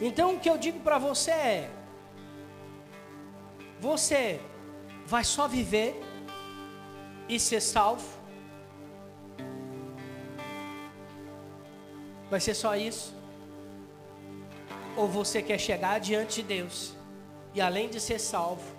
Então 0.00 0.36
o 0.36 0.40
que 0.40 0.48
eu 0.48 0.56
digo 0.56 0.78
para 0.80 0.96
você 0.96 1.32
é: 1.32 1.70
você 3.80 4.40
vai 5.04 5.24
só 5.24 5.48
viver 5.48 6.00
e 7.28 7.40
ser 7.40 7.60
salvo? 7.60 8.06
Vai 12.30 12.38
ser 12.38 12.54
só 12.54 12.76
isso? 12.76 13.12
Ou 14.96 15.08
você 15.08 15.42
quer 15.42 15.58
chegar 15.58 15.98
diante 15.98 16.42
de 16.42 16.42
Deus 16.46 16.94
e 17.52 17.60
além 17.60 17.88
de 17.88 17.98
ser 17.98 18.20
salvo, 18.20 18.72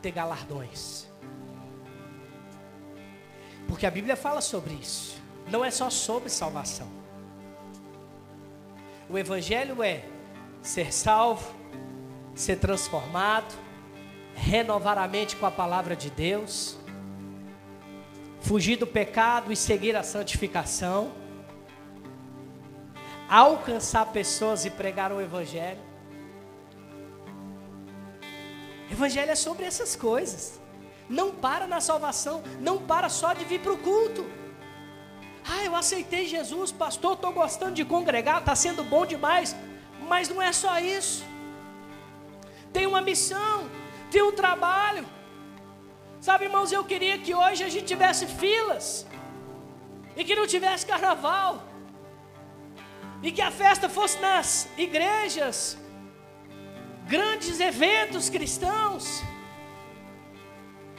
ter 0.00 0.12
galardões? 0.12 1.06
Porque 3.68 3.84
a 3.84 3.90
Bíblia 3.90 4.16
fala 4.16 4.40
sobre 4.40 4.72
isso 4.74 5.19
não 5.50 5.64
é 5.64 5.70
só 5.70 5.90
sobre 5.90 6.28
salvação. 6.28 6.88
O 9.08 9.18
Evangelho 9.18 9.82
é 9.82 10.04
ser 10.62 10.92
salvo, 10.92 11.52
ser 12.34 12.56
transformado, 12.56 13.52
renovar 14.34 14.96
a 14.98 15.08
mente 15.08 15.36
com 15.36 15.46
a 15.46 15.50
palavra 15.50 15.96
de 15.96 16.10
Deus, 16.10 16.78
fugir 18.40 18.76
do 18.76 18.86
pecado 18.86 19.52
e 19.52 19.56
seguir 19.56 19.96
a 19.96 20.02
santificação, 20.02 21.12
alcançar 23.28 24.06
pessoas 24.06 24.64
e 24.64 24.70
pregar 24.70 25.12
o 25.12 25.20
Evangelho. 25.20 25.80
Evangelho 28.90 29.30
é 29.30 29.36
sobre 29.36 29.64
essas 29.64 29.94
coisas. 29.94 30.60
Não 31.08 31.32
para 31.32 31.66
na 31.66 31.80
salvação, 31.80 32.42
não 32.60 32.78
para 32.78 33.08
só 33.08 33.32
de 33.32 33.44
vir 33.44 33.60
para 33.60 33.72
o 33.72 33.78
culto. 33.78 34.24
Ah, 35.44 35.64
eu 35.64 35.74
aceitei 35.74 36.26
Jesus, 36.26 36.70
pastor, 36.72 37.14
estou 37.14 37.32
gostando 37.32 37.74
de 37.74 37.84
congregar, 37.84 38.38
está 38.40 38.54
sendo 38.54 38.84
bom 38.84 39.06
demais. 39.06 39.56
Mas 40.08 40.28
não 40.28 40.40
é 40.40 40.52
só 40.52 40.78
isso. 40.78 41.24
Tem 42.72 42.86
uma 42.86 43.00
missão, 43.00 43.68
tem 44.10 44.22
um 44.22 44.32
trabalho. 44.32 45.04
Sabe, 46.20 46.44
irmãos, 46.44 46.70
eu 46.70 46.84
queria 46.84 47.18
que 47.18 47.34
hoje 47.34 47.64
a 47.64 47.68
gente 47.68 47.86
tivesse 47.86 48.26
filas 48.26 49.06
e 50.16 50.24
que 50.24 50.36
não 50.36 50.46
tivesse 50.46 50.84
carnaval 50.84 51.70
e 53.22 53.30
que 53.30 53.42
a 53.42 53.50
festa 53.50 53.88
fosse 53.88 54.18
nas 54.18 54.68
igrejas, 54.76 55.78
grandes 57.06 57.60
eventos 57.60 58.30
cristãos, 58.30 59.22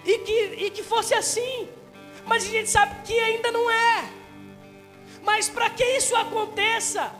e 0.05 0.19
que, 0.19 0.39
e 0.65 0.69
que 0.71 0.83
fosse 0.83 1.13
assim, 1.13 1.67
mas 2.25 2.43
a 2.43 2.47
gente 2.47 2.69
sabe 2.69 3.03
que 3.03 3.17
ainda 3.19 3.51
não 3.51 3.69
é. 3.69 4.20
Mas 5.21 5.49
para 5.49 5.69
que 5.69 5.83
isso 5.83 6.15
aconteça, 6.15 7.11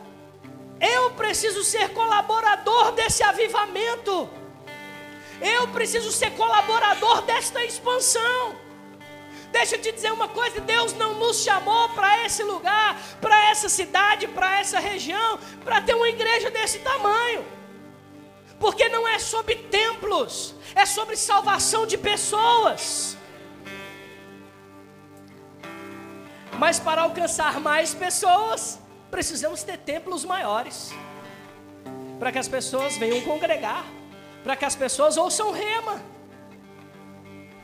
eu 0.80 1.10
preciso 1.12 1.62
ser 1.62 1.90
colaborador 1.90 2.92
desse 2.92 3.22
avivamento, 3.22 4.28
eu 5.40 5.68
preciso 5.68 6.10
ser 6.10 6.32
colaborador 6.32 7.22
desta 7.22 7.64
expansão. 7.64 8.56
Deixa 9.52 9.76
eu 9.76 9.80
te 9.80 9.92
dizer 9.92 10.12
uma 10.12 10.28
coisa: 10.28 10.60
Deus 10.60 10.92
não 10.94 11.14
nos 11.14 11.42
chamou 11.42 11.88
para 11.90 12.24
esse 12.24 12.42
lugar, 12.42 13.00
para 13.20 13.50
essa 13.50 13.68
cidade, 13.68 14.26
para 14.26 14.58
essa 14.58 14.80
região, 14.80 15.38
para 15.64 15.80
ter 15.80 15.94
uma 15.94 16.08
igreja 16.08 16.50
desse 16.50 16.78
tamanho. 16.78 17.44
Porque 18.58 18.88
não 18.88 19.06
é 19.06 19.18
sobre 19.18 19.56
templos, 19.56 20.54
é 20.74 20.86
sobre 20.86 21.16
salvação 21.16 21.86
de 21.86 21.98
pessoas. 21.98 23.16
Mas 26.62 26.78
para 26.78 27.02
alcançar 27.02 27.58
mais 27.58 27.92
pessoas, 27.92 28.78
precisamos 29.10 29.64
ter 29.64 29.78
templos 29.78 30.24
maiores. 30.24 30.92
Para 32.20 32.30
que 32.30 32.38
as 32.38 32.46
pessoas 32.46 32.96
venham 32.96 33.20
congregar, 33.22 33.84
para 34.44 34.54
que 34.54 34.64
as 34.64 34.76
pessoas 34.76 35.16
ouçam 35.16 35.50
rema. 35.50 36.00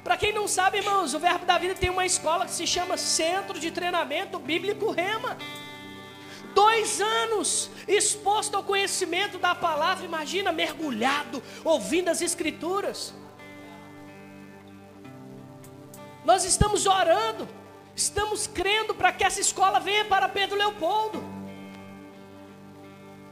Para 0.03 0.17
quem 0.17 0.33
não 0.33 0.49
sabe, 0.49 0.79
irmãos, 0.79 1.15
o 1.15 1.21
Verbo 1.21 1.47
da 1.47 1.57
Vida 1.59 1.77
tem 1.77 1.91
uma 1.91 2.05
escola 2.05 2.45
que 2.45 2.51
se 2.51 2.67
chama 2.67 2.97
Centro 2.97 3.61
de 3.61 3.71
Treinamento 3.71 4.37
Bíblico 4.41 4.91
Rema. 4.91 5.39
Dois 6.53 7.01
anos 7.01 7.71
exposto 7.87 8.57
ao 8.57 8.65
conhecimento 8.65 9.39
da 9.39 9.55
palavra, 9.55 10.05
imagina, 10.05 10.51
mergulhado, 10.51 11.41
ouvindo 11.65 12.09
as 12.09 12.21
Escrituras. 12.21 13.15
Nós 16.25 16.45
estamos 16.45 16.85
orando, 16.85 17.49
estamos 18.03 18.41
crendo 18.59 18.93
para 18.95 19.11
que 19.13 19.25
essa 19.29 19.41
escola 19.47 19.79
venha 19.89 20.05
para 20.13 20.29
Pedro 20.39 20.57
Leopoldo. 20.63 21.21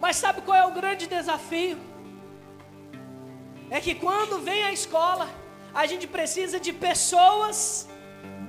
Mas 0.05 0.17
sabe 0.17 0.41
qual 0.47 0.59
é 0.63 0.67
o 0.67 0.77
grande 0.81 1.07
desafio? 1.17 1.79
É 3.71 3.81
que 3.81 3.95
quando 3.95 4.41
vem 4.49 4.63
a 4.65 4.73
escola, 4.73 5.27
a 5.73 5.85
gente 5.91 6.07
precisa 6.17 6.59
de 6.67 6.73
pessoas 6.89 7.89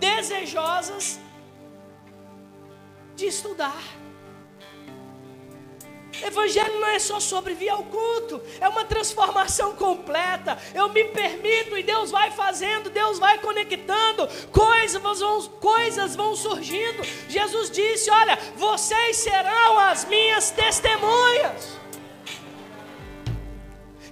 desejosas 0.08 1.20
de 3.16 3.28
estudar. 3.36 3.84
Evangelho 6.22 6.80
não 6.80 6.88
é 6.88 7.00
só 7.00 7.20
sobre 7.20 7.54
vir 7.54 7.70
ao 7.70 7.84
culto, 7.84 8.42
é 8.60 8.68
uma 8.68 8.86
transformação 8.86 9.76
completa. 9.76 10.58
Eu 10.74 10.90
me 10.90 11.04
permito 11.06 11.78
e 11.78 11.84
Deus 11.84 12.12
vai 12.12 12.32
fazendo, 12.32 12.90
Deus 12.90 13.20
vai 13.20 13.38
conectando, 13.40 14.28
coisas 14.52 15.02
vão, 15.02 15.42
coisas 15.60 16.16
vão 16.16 16.36
surgindo. 16.36 17.04
Jesus 17.28 17.70
disse: 17.70 18.10
Olha, 18.10 18.38
vocês 18.56 19.18
serão 19.18 19.80
as 19.80 20.06
minhas 20.06 20.52
testemunhas. 20.52 21.78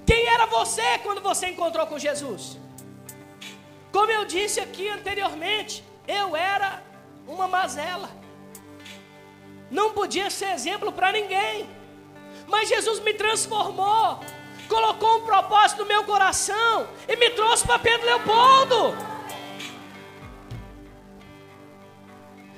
Quem 0.06 0.28
era 0.28 0.46
você 0.46 1.00
quando 1.00 1.22
você 1.22 1.48
encontrou 1.48 1.88
com 1.88 1.98
Jesus? 1.98 2.58
Como 3.92 4.12
eu 4.12 4.26
disse 4.26 4.60
aqui 4.60 4.88
anteriormente, 4.90 5.84
eu 6.08 6.36
era 6.36 6.84
uma 7.28 7.48
mazela. 7.48 8.10
Não 9.72 9.94
podia 9.94 10.30
ser 10.30 10.52
exemplo 10.52 10.92
para 10.92 11.12
ninguém. 11.12 11.68
Mas 12.48 12.70
Jesus 12.70 13.00
me 13.00 13.14
transformou, 13.14 14.20
colocou 14.68 15.18
um 15.18 15.22
propósito 15.22 15.80
no 15.82 15.88
meu 15.88 16.04
coração 16.04 16.88
e 17.08 17.16
me 17.16 17.30
trouxe 17.32 17.66
para 17.66 17.80
Pedro 17.80 18.06
Leopoldo. 18.06 19.16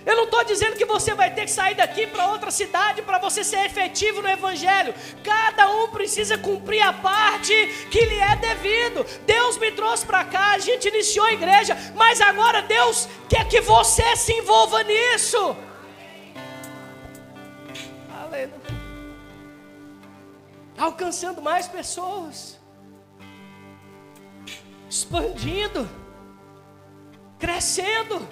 Eu 0.07 0.15
não 0.15 0.23
estou 0.23 0.41
dizendo 0.45 0.77
que 0.77 0.85
você 0.85 1.13
vai 1.13 1.33
ter 1.33 1.41
que 1.41 1.51
sair 1.51 1.75
daqui 1.75 2.07
para 2.07 2.27
outra 2.27 2.49
cidade 2.49 3.01
para 3.01 3.17
você 3.17 3.43
ser 3.43 3.65
efetivo 3.65 4.21
no 4.21 4.29
Evangelho. 4.29 4.95
Cada 5.21 5.69
um 5.69 5.89
precisa 5.89 6.37
cumprir 6.37 6.81
a 6.81 6.93
parte 6.93 7.53
que 7.91 8.05
lhe 8.05 8.17
é 8.17 8.37
devido. 8.37 9.05
Deus 9.25 9.57
me 9.57 9.69
trouxe 9.69 10.05
para 10.05 10.23
cá, 10.23 10.51
a 10.51 10.59
gente 10.59 10.87
iniciou 10.87 11.25
a 11.25 11.33
igreja, 11.33 11.75
mas 11.93 12.21
agora 12.21 12.61
Deus 12.61 13.05
quer 13.27 13.49
que 13.49 13.59
você 13.59 14.15
se 14.15 14.31
envolva 14.31 14.81
nisso. 14.83 15.57
Alcançando 20.77 21.41
mais 21.41 21.67
pessoas, 21.67 22.59
expandindo, 24.87 25.89
crescendo. 27.39 28.27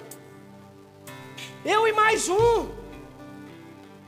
Eu 1.64 1.88
e 1.88 1.92
mais 1.92 2.28
um. 2.28 2.70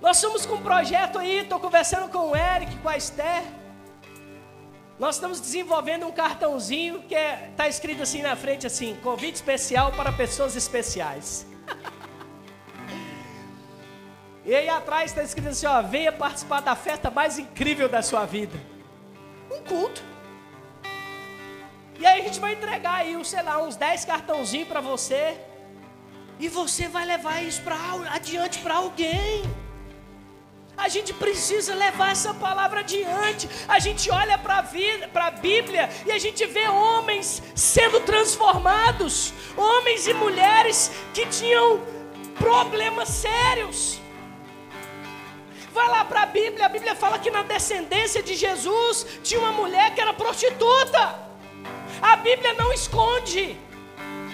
Nós 0.01 0.19
estamos 0.19 0.47
com 0.47 0.55
um 0.55 0.63
projeto 0.63 1.19
aí, 1.19 1.41
estou 1.41 1.59
conversando 1.59 2.09
com 2.13 2.31
o 2.31 2.37
Eric, 2.37 2.77
com 2.79 2.89
a 2.89 2.97
Esther. 2.97 3.43
Nós 5.01 5.17
estamos 5.17 5.41
desenvolvendo 5.41 6.07
um 6.07 6.13
cartãozinho 6.13 7.03
que 7.03 7.17
está 7.17 7.21
é, 7.21 7.51
tá 7.57 7.69
escrito 7.69 8.05
assim 8.05 8.23
na 8.23 8.37
frente 8.37 8.69
assim, 8.69 8.97
convite 9.03 9.35
especial 9.35 9.91
para 9.91 10.13
pessoas 10.13 10.55
especiais. 10.55 11.45
E 14.49 14.55
aí 14.55 14.67
atrás 14.67 15.11
está 15.11 15.23
escrito 15.23 15.51
assim, 15.51 15.67
ó, 15.67 15.83
venha 15.83 16.11
participar 16.11 16.61
da 16.63 16.75
festa 16.75 17.11
mais 17.11 17.39
incrível 17.39 17.87
da 17.87 18.01
sua 18.01 18.25
vida. 18.25 18.59
Um 19.51 19.61
culto. 19.63 20.03
E 21.99 22.07
aí 22.07 22.23
a 22.23 22.25
gente 22.25 22.41
vai 22.41 22.55
entregar 22.55 22.95
aí, 22.95 23.23
sei 23.27 23.43
lá, 23.43 23.63
uns 23.63 23.77
10 23.77 24.07
cartãozinhos 24.07 24.67
para 24.67 24.81
você. 24.81 25.37
E 26.41 26.49
você 26.49 26.89
vai 26.89 27.05
levar 27.05 27.45
isso 27.45 27.61
para 27.61 27.77
adiante 28.11 28.61
para 28.61 28.77
alguém. 28.77 29.43
A 30.79 30.89
gente 30.89 31.13
precisa 31.13 31.75
levar 31.75 32.13
essa 32.13 32.33
palavra 32.33 32.81
adiante. 32.81 33.47
A 33.69 33.79
gente 33.79 34.11
olha 34.11 34.39
para 34.39 34.61
a 35.27 35.31
Bíblia 35.31 35.91
e 36.07 36.11
a 36.11 36.19
gente 36.19 36.47
vê 36.47 36.67
homens 36.69 37.43
sendo 37.55 38.01
transformados, 38.01 39.35
homens 39.55 40.07
e 40.07 40.15
mulheres 40.15 40.91
que 41.13 41.27
tinham 41.27 41.83
problemas 42.39 43.11
sérios. 43.11 44.08
Vai 45.79 45.89
lá 45.91 46.05
para 46.05 46.23
a 46.23 46.27
Bíblia, 46.27 46.67
a 46.67 46.69
Bíblia 46.69 46.97
fala 46.97 47.21
que 47.21 47.31
na 47.31 47.45
descendência 47.45 48.21
de 48.21 48.35
Jesus 48.35 49.07
tinha 49.23 49.39
uma 49.39 49.53
mulher 49.53 49.95
que 49.95 50.01
era 50.01 50.13
prostituta. 50.13 51.03
A 52.03 52.17
Bíblia 52.17 52.53
não 52.55 52.73
esconde 52.73 53.57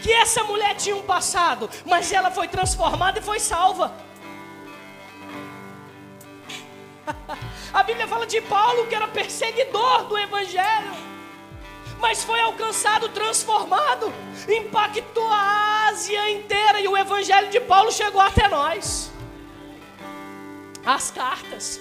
que 0.02 0.11
essa 0.11 0.42
mulher 0.44 0.74
tinha 0.74 0.96
um 0.96 1.02
passado, 1.02 1.68
mas 1.85 2.11
ela 2.11 2.30
foi 2.30 2.48
transformada 2.48 3.19
e 3.19 3.23
foi 3.23 3.38
salva. 3.38 3.92
A 7.75 7.83
Bíblia 7.83 8.08
fala 8.08 8.27
de 8.27 8.40
Paulo 8.40 8.87
que 8.87 8.94
era 8.94 9.06
perseguidor 9.06 10.04
do 10.04 10.16
Evangelho, 10.16 10.94
mas 11.98 12.25
foi 12.25 12.40
alcançado, 12.40 13.10
transformado, 13.10 14.10
impactou 14.48 15.29
a 15.31 15.88
Ásia 15.88 16.31
inteira 16.31 16.81
e 16.81 16.88
o 16.88 16.96
Evangelho 16.96 17.50
de 17.50 17.60
Paulo 17.60 17.92
chegou 17.92 18.23
até 18.23 18.48
nós. 18.48 19.12
As 20.85 21.10
cartas. 21.10 21.80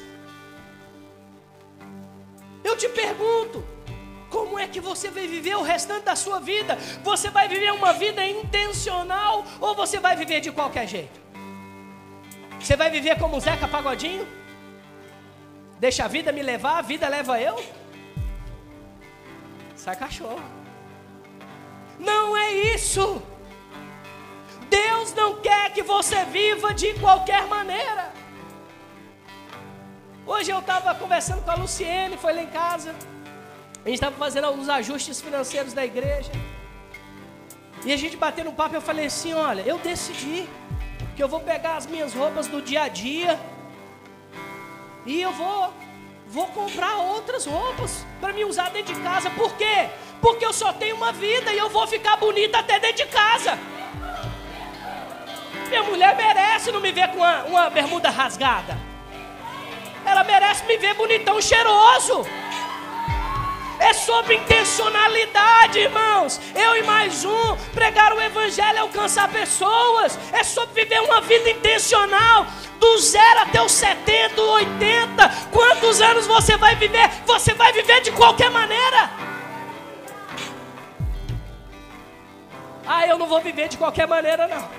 Eu 2.63 2.77
te 2.77 2.87
pergunto, 2.89 3.63
como 4.29 4.57
é 4.57 4.67
que 4.67 4.79
você 4.79 5.11
vai 5.11 5.27
viver 5.27 5.55
o 5.55 5.61
restante 5.61 6.05
da 6.05 6.15
sua 6.15 6.39
vida? 6.39 6.77
Você 7.03 7.29
vai 7.29 7.47
viver 7.47 7.73
uma 7.73 7.93
vida 7.93 8.25
intencional 8.25 9.45
ou 9.59 9.75
você 9.75 9.99
vai 9.99 10.15
viver 10.15 10.39
de 10.39 10.51
qualquer 10.51 10.87
jeito? 10.87 11.21
Você 12.59 12.77
vai 12.77 12.89
viver 12.89 13.19
como 13.19 13.39
Zeca 13.39 13.67
Pagodinho? 13.67 14.25
Deixa 15.79 16.05
a 16.05 16.07
vida 16.07 16.31
me 16.31 16.41
levar, 16.41 16.77
a 16.77 16.81
vida 16.81 17.09
leva 17.09 17.41
eu? 17.41 17.61
Sai 19.75 19.97
cachorro. 19.97 20.41
Não 21.99 22.37
é 22.37 22.51
isso. 22.53 23.21
Deus 24.69 25.13
não 25.13 25.41
quer 25.41 25.73
que 25.73 25.83
você 25.83 26.23
viva 26.23 26.73
de 26.73 26.93
qualquer 26.93 27.45
maneira. 27.47 28.12
Hoje 30.25 30.51
eu 30.51 30.59
estava 30.59 30.95
conversando 30.95 31.41
com 31.41 31.51
a 31.51 31.55
Luciene, 31.55 32.15
foi 32.15 32.31
lá 32.31 32.41
em 32.41 32.47
casa. 32.47 32.95
A 33.83 33.89
gente 33.89 33.95
estava 33.95 34.15
fazendo 34.15 34.45
alguns 34.45 34.69
ajustes 34.69 35.19
financeiros 35.19 35.73
da 35.73 35.83
igreja. 35.83 36.31
E 37.83 37.91
a 37.91 37.97
gente 37.97 38.15
batendo 38.15 38.49
um 38.49 38.55
papo, 38.55 38.73
eu 38.73 38.81
falei 38.81 39.07
assim: 39.07 39.33
olha, 39.33 39.61
eu 39.63 39.77
decidi 39.79 40.47
que 41.13 41.21
eu 41.21 41.27
vou 41.27 41.41
pegar 41.41 41.75
as 41.75 41.85
minhas 41.85 42.13
roupas 42.13 42.47
do 42.47 42.61
dia 42.61 42.83
a 42.83 42.87
dia 42.87 43.37
e 45.05 45.21
eu 45.21 45.33
vou 45.33 45.73
vou 46.25 46.47
comprar 46.47 46.95
outras 46.95 47.45
roupas 47.45 48.05
para 48.21 48.31
me 48.31 48.45
usar 48.45 48.69
dentro 48.69 48.95
de 48.95 49.01
casa. 49.01 49.29
Por 49.31 49.53
quê? 49.55 49.89
Porque 50.21 50.45
eu 50.45 50.53
só 50.53 50.71
tenho 50.71 50.95
uma 50.95 51.11
vida 51.11 51.51
e 51.51 51.57
eu 51.57 51.69
vou 51.69 51.85
ficar 51.85 52.15
bonita 52.15 52.59
até 52.59 52.79
dentro 52.79 53.05
de 53.05 53.11
casa. 53.11 53.59
Minha 55.67 55.83
mulher 55.83 56.15
merece 56.15 56.71
não 56.71 56.79
me 56.79 56.93
ver 56.93 57.09
com 57.09 57.17
uma, 57.17 57.43
uma 57.43 57.69
bermuda 57.69 58.09
rasgada. 58.09 58.92
Ela 60.13 60.23
merece 60.23 60.63
me 60.65 60.77
ver 60.77 60.93
bonitão, 60.93 61.41
cheiroso. 61.41 62.23
É 63.79 63.93
sobre 63.93 64.35
intencionalidade, 64.35 65.79
irmãos. 65.79 66.39
Eu 66.53 66.75
e 66.75 66.83
mais 66.83 67.25
um, 67.25 67.55
pregar 67.73 68.13
o 68.13 68.21
Evangelho, 68.21 68.81
alcançar 68.81 69.27
pessoas. 69.29 70.19
É 70.31 70.43
sobre 70.43 70.83
viver 70.83 71.01
uma 71.01 71.19
vida 71.21 71.49
intencional. 71.49 72.45
Do 72.79 72.99
zero 72.99 73.39
até 73.39 73.59
os 73.59 73.71
70, 73.71 74.39
80. 74.39 75.29
Quantos 75.51 75.99
anos 75.99 76.27
você 76.27 76.55
vai 76.57 76.75
viver? 76.75 77.09
Você 77.25 77.55
vai 77.55 77.73
viver 77.73 78.01
de 78.01 78.11
qualquer 78.11 78.51
maneira. 78.51 79.09
Ah, 82.85 83.07
eu 83.07 83.17
não 83.17 83.25
vou 83.25 83.41
viver 83.41 83.67
de 83.67 83.77
qualquer 83.79 84.05
maneira, 84.07 84.47
não. 84.47 84.69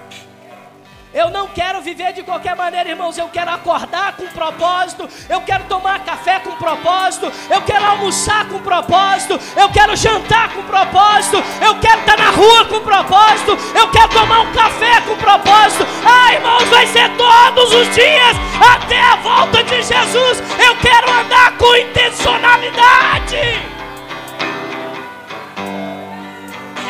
Eu 1.15 1.31
não 1.31 1.47
quero 1.47 1.81
viver 1.81 2.13
de 2.13 2.25
qualquer 2.25 2.57
maneira, 2.57 2.91
irmãos. 2.91 3.17
Eu 3.17 3.29
quero 3.29 3.49
acordar 3.53 4.17
com 4.17 4.27
propósito. 4.27 5.09
Eu 5.29 5.41
quero 5.43 5.63
tomar 5.65 6.01
café 6.01 6.41
com 6.41 6.57
propósito. 6.57 7.33
Eu 7.49 7.63
quero 7.63 7.85
almoçar 7.85 8.49
com 8.49 8.59
propósito. 8.59 9.39
Eu 9.57 9.71
quero 9.71 9.95
jantar 9.95 10.53
com 10.53 10.63
propósito. 10.65 11.37
Eu 11.65 11.79
quero 11.79 12.01
estar 12.01 12.19
na 12.19 12.31
rua 12.31 12.65
com 12.65 12.81
propósito. 12.81 13.57
Eu 13.79 13.89
quero 13.93 14.09
tomar 14.09 14.41
um 14.41 14.53
café 14.53 15.01
com 15.03 15.17
propósito. 15.17 15.87
Ah, 16.05 16.35
irmãos, 16.35 16.65
vai 16.65 16.87
ser 16.89 17.09
todos 17.17 17.73
os 17.73 17.95
dias 17.95 18.37
até 18.61 19.01
a 19.01 19.15
volta 19.17 19.63
de 19.63 19.83
Jesus. 19.83 20.43
Eu 20.59 20.77
quero 20.79 21.11
andar 21.13 21.57
com 21.57 21.77
intencionalidade. 21.77 23.37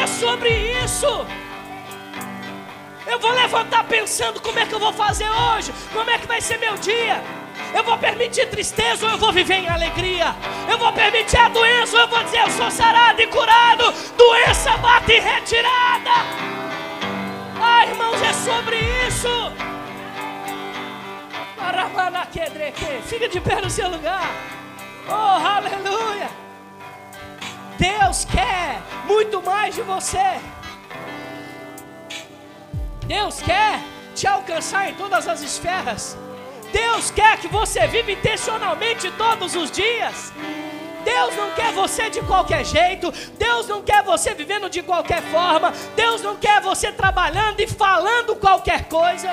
É 0.02 0.06
sobre 0.06 0.48
isso. 0.82 1.43
Eu 3.06 3.18
vou 3.18 3.30
levantar 3.32 3.84
pensando 3.84 4.40
como 4.40 4.58
é 4.58 4.66
que 4.66 4.74
eu 4.74 4.78
vou 4.78 4.92
fazer 4.92 5.28
hoje, 5.28 5.72
como 5.92 6.10
é 6.10 6.18
que 6.18 6.26
vai 6.26 6.40
ser 6.40 6.58
meu 6.58 6.74
dia. 6.76 7.22
Eu 7.74 7.84
vou 7.84 7.98
permitir 7.98 8.48
tristeza 8.48 9.06
ou 9.06 9.12
eu 9.12 9.18
vou 9.18 9.32
viver 9.32 9.54
em 9.54 9.68
alegria? 9.68 10.34
Eu 10.68 10.78
vou 10.78 10.92
permitir 10.92 11.36
a 11.36 11.48
doença 11.48 11.96
ou 11.96 12.02
eu 12.02 12.08
vou 12.08 12.22
dizer 12.24 12.40
eu 12.40 12.50
sou 12.50 12.70
sarado 12.70 13.20
e 13.20 13.26
curado? 13.26 13.92
Doença 14.16 14.76
bate 14.78 15.12
em 15.12 15.20
retirada. 15.20 16.10
Ah, 17.60 17.86
irmãos, 17.86 18.20
é 18.22 18.32
sobre 18.32 18.76
isso. 19.08 19.52
Fica 23.06 23.28
de 23.28 23.40
pé 23.40 23.60
no 23.60 23.70
seu 23.70 23.88
lugar. 23.88 24.30
Oh, 25.08 25.12
aleluia. 25.12 26.28
Deus 27.78 28.24
quer 28.24 28.80
muito 29.04 29.42
mais 29.42 29.74
de 29.74 29.82
você. 29.82 30.40
Deus 33.06 33.40
quer 33.40 33.80
te 34.14 34.26
alcançar 34.26 34.88
em 34.90 34.94
todas 34.94 35.28
as 35.28 35.42
esferas. 35.42 36.16
Deus 36.72 37.10
quer 37.10 37.38
que 37.38 37.48
você 37.48 37.86
viva 37.86 38.10
intencionalmente 38.10 39.10
todos 39.12 39.54
os 39.54 39.70
dias. 39.70 40.32
Deus 41.04 41.36
não 41.36 41.50
quer 41.52 41.72
você 41.72 42.08
de 42.08 42.20
qualquer 42.22 42.64
jeito. 42.64 43.12
Deus 43.38 43.68
não 43.68 43.82
quer 43.82 44.02
você 44.02 44.34
vivendo 44.34 44.70
de 44.70 44.82
qualquer 44.82 45.22
forma. 45.22 45.72
Deus 45.94 46.22
não 46.22 46.36
quer 46.36 46.60
você 46.60 46.90
trabalhando 46.90 47.60
e 47.60 47.66
falando 47.66 48.34
qualquer 48.36 48.88
coisa. 48.88 49.30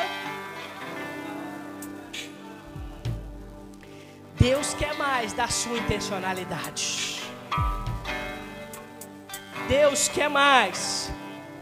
Deus 4.36 4.74
quer 4.74 4.93
mais 4.95 5.34
da 5.34 5.47
sua 5.47 5.78
intencionalidade. 5.78 7.22
Deus 9.67 10.09
quer 10.09 10.30
mais. 10.30 11.11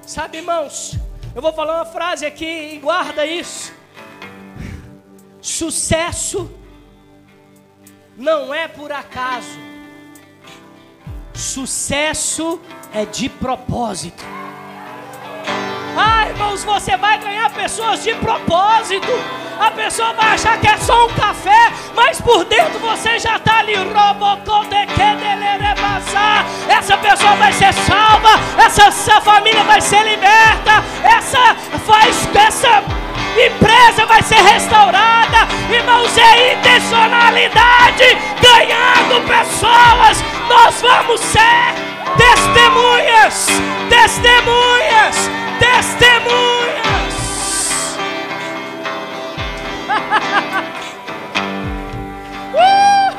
Sabe, 0.02 0.38
irmãos? 0.38 0.98
Eu 1.36 1.42
vou 1.42 1.54
falar 1.54 1.76
uma 1.76 1.86
frase 1.86 2.26
aqui 2.26 2.74
e 2.74 2.80
guarda 2.80 3.26
isso. 3.26 3.72
Sucesso 5.42 6.52
não 8.18 8.54
é 8.54 8.68
por 8.68 8.92
acaso. 8.92 9.60
Sucesso 11.34 12.60
é 12.94 13.06
de 13.06 13.30
propósito. 13.30 14.24
Ah, 16.02 16.28
irmãos, 16.30 16.64
você 16.64 16.96
vai 16.96 17.18
ganhar 17.18 17.50
pessoas 17.50 18.02
de 18.02 18.14
propósito. 18.16 19.12
A 19.60 19.70
pessoa 19.72 20.14
vai 20.14 20.36
achar 20.36 20.58
que 20.58 20.68
é 20.68 20.78
só 20.78 21.08
um 21.08 21.10
café, 21.10 21.74
mas 21.94 22.22
por 22.22 22.46
dentro 22.46 22.80
você 22.80 23.20
já 23.20 23.36
está 23.36 23.60
ali. 23.60 23.76
Essa 26.90 26.98
pessoa 26.98 27.36
vai 27.36 27.54
ser 27.54 27.74
salva, 27.74 28.40
essa, 28.58 28.86
essa 28.86 29.22
família 29.22 29.64
vai 29.64 29.82
ser 29.82 30.02
liberta, 30.04 30.84
essa, 31.04 31.56
faz, 31.86 32.28
essa 32.34 32.84
empresa 33.46 34.06
vai 34.08 34.24
ser 34.24 34.42
restaurada. 34.42 35.48
Irmãos, 35.70 36.18
é 36.18 36.54
intencionalidade 36.54 38.06
ganhando 38.42 39.28
pessoas. 39.28 40.24
Nós 40.48 40.82
vamos 40.82 41.20
ser 41.20 41.76
testemunhas, 42.18 43.48
testemunhas, 43.90 45.30
testemunhas. 45.60 47.14
uh! 52.54 53.10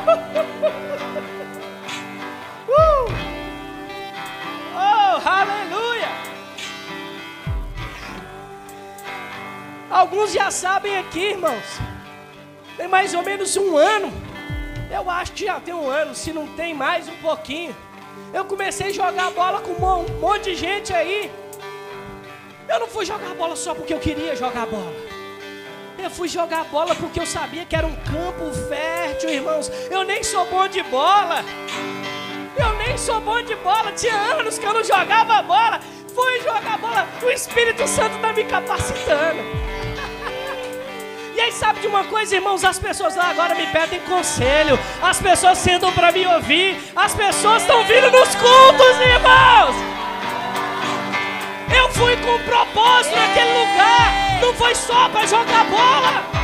uh! 2.71 3.07
Oh, 4.75 5.29
aleluia! 5.29 6.09
Alguns 9.89 10.33
já 10.33 10.49
sabem 10.49 10.97
aqui, 10.97 11.19
irmãos. 11.19 11.79
Tem 12.77 12.87
mais 12.87 13.13
ou 13.13 13.21
menos 13.21 13.55
um 13.55 13.77
ano. 13.77 14.11
Eu 14.89 15.09
acho 15.09 15.31
que 15.33 15.45
já 15.45 15.59
tem 15.59 15.73
um 15.73 15.89
ano, 15.89 16.13
se 16.15 16.33
não 16.33 16.47
tem 16.47 16.73
mais 16.73 17.07
um 17.07 17.15
pouquinho. 17.17 17.75
Eu 18.33 18.43
comecei 18.45 18.87
a 18.87 18.93
jogar 18.93 19.31
bola 19.31 19.61
com 19.61 19.71
um 19.71 20.19
monte 20.19 20.51
de 20.51 20.55
gente 20.55 20.93
aí. 20.93 21.31
Eu 22.71 22.79
não 22.79 22.87
fui 22.87 23.05
jogar 23.05 23.35
bola 23.35 23.53
só 23.53 23.75
porque 23.75 23.93
eu 23.93 23.99
queria 23.99 24.33
jogar 24.33 24.65
bola. 24.65 24.93
Eu 26.01 26.09
fui 26.09 26.29
jogar 26.29 26.63
bola 26.65 26.95
porque 26.95 27.19
eu 27.19 27.25
sabia 27.25 27.65
que 27.65 27.75
era 27.75 27.85
um 27.85 27.95
campo 27.95 28.49
fértil, 28.69 29.29
irmãos. 29.29 29.69
Eu 29.89 30.05
nem 30.05 30.23
sou 30.23 30.45
bom 30.45 30.69
de 30.69 30.81
bola. 30.83 31.43
Eu 32.57 32.73
nem 32.77 32.97
sou 32.97 33.19
bom 33.19 33.41
de 33.41 33.55
bola. 33.55 33.91
Tinha 33.91 34.15
anos 34.15 34.57
que 34.57 34.65
eu 34.65 34.73
não 34.73 34.83
jogava 34.85 35.41
bola. 35.41 35.81
Fui 36.15 36.39
jogar 36.39 36.77
bola. 36.77 37.05
O 37.21 37.29
Espírito 37.29 37.85
Santo 37.85 38.15
está 38.15 38.31
me 38.31 38.45
capacitando. 38.45 39.41
E 41.33 41.39
aí, 41.39 41.51
sabe 41.53 41.79
de 41.79 41.87
uma 41.87 42.03
coisa, 42.03 42.35
irmãos? 42.35 42.63
As 42.63 42.77
pessoas 42.77 43.15
lá 43.15 43.29
agora 43.29 43.55
me 43.55 43.65
pedem 43.67 44.01
conselho. 44.01 44.77
As 45.01 45.19
pessoas 45.19 45.57
sentam 45.57 45.91
para 45.93 46.11
me 46.11 46.27
ouvir. 46.27 46.77
As 46.93 47.15
pessoas 47.15 47.61
estão 47.61 47.83
vindo 47.85 48.11
nos 48.11 48.35
cultos, 48.35 49.01
irmãos. 49.01 49.90
Fui 51.93 52.15
com 52.17 52.39
propósito 52.43 53.15
naquele 53.15 53.53
lugar. 53.53 54.39
Não 54.41 54.53
foi 54.53 54.73
só 54.75 55.09
para 55.09 55.25
jogar 55.27 55.65
bola. 55.65 56.40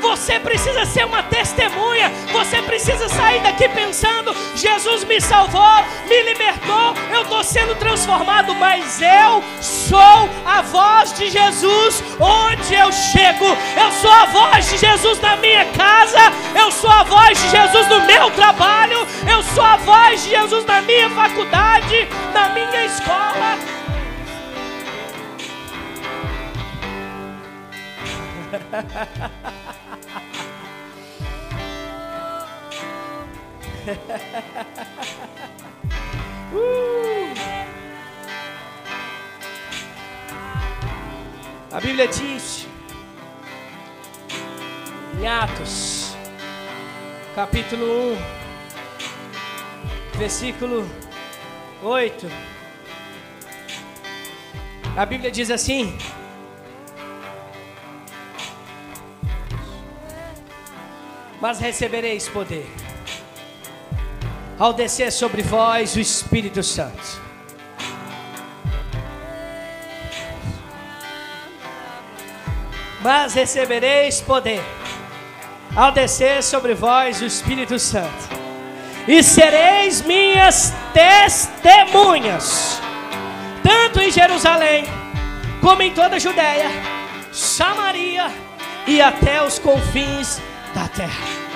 Você 0.00 0.38
precisa 0.40 0.84
ser 0.84 1.04
uma 1.04 1.22
testemunha. 1.22 2.10
Você 2.32 2.62
precisa 2.62 3.08
sair 3.08 3.40
daqui 3.40 3.68
pensando: 3.68 4.34
Jesus 4.54 5.04
me 5.04 5.20
salvou, 5.20 5.84
me 6.08 6.22
libertou, 6.22 6.94
eu 7.12 7.22
estou 7.22 7.42
sendo 7.42 7.74
transformado, 7.76 8.54
mas 8.54 9.00
eu 9.00 9.42
sou 9.60 10.28
a 10.46 10.62
voz 10.62 11.12
de 11.14 11.30
Jesus 11.30 12.02
onde 12.18 12.74
eu 12.74 12.92
chego. 12.92 13.46
Eu 13.76 13.92
sou 13.92 14.10
a 14.10 14.26
voz 14.26 14.70
de 14.70 14.78
Jesus 14.78 15.20
na 15.20 15.36
minha 15.36 15.64
casa. 15.72 16.20
Eu 16.54 16.70
sou 16.70 16.90
a 16.90 17.04
voz 17.04 17.40
de 17.40 17.50
Jesus 17.50 17.88
no 17.88 18.00
meu 18.06 18.30
trabalho. 18.32 19.06
Eu 19.30 19.42
sou 19.42 19.64
a 19.64 19.76
voz 19.76 20.22
de 20.22 20.30
Jesus 20.30 20.64
na 20.64 20.80
minha 20.82 21.10
faculdade, 21.10 22.08
na 22.32 22.48
minha 22.50 22.84
escola. 22.84 23.58
uh! 36.52 36.98
A 41.70 41.80
Bíblia 41.80 42.08
diz 42.08 42.66
em 45.20 45.26
Atos 45.28 46.16
capítulo 47.34 48.14
1, 50.14 50.18
versículo 50.18 50.88
8. 51.82 52.26
A 54.96 55.06
Bíblia 55.06 55.30
diz 55.30 55.50
assim: 55.50 55.96
Mas 61.40 61.60
recebereis 61.60 62.28
poder 62.28 62.66
ao 64.58 64.72
descer 64.72 65.12
sobre 65.12 65.42
vós 65.42 65.94
o 65.94 66.00
Espírito 66.00 66.62
Santo. 66.62 67.28
Mas 73.00 73.34
recebereis 73.34 74.20
poder 74.20 74.62
ao 75.76 75.92
descer 75.92 76.42
sobre 76.42 76.74
vós 76.74 77.20
o 77.20 77.24
Espírito 77.24 77.78
Santo, 77.78 78.36
e 79.06 79.22
sereis 79.22 80.02
minhas 80.02 80.72
testemunhas, 80.92 82.80
tanto 83.62 84.00
em 84.00 84.10
Jerusalém, 84.10 84.84
como 85.60 85.82
em 85.82 85.92
toda 85.92 86.16
a 86.16 86.18
Judéia, 86.18 86.68
Samaria 87.32 88.30
e 88.86 89.00
até 89.00 89.42
os 89.42 89.58
confins 89.58 90.40
da 90.74 90.88
terra. 90.88 91.47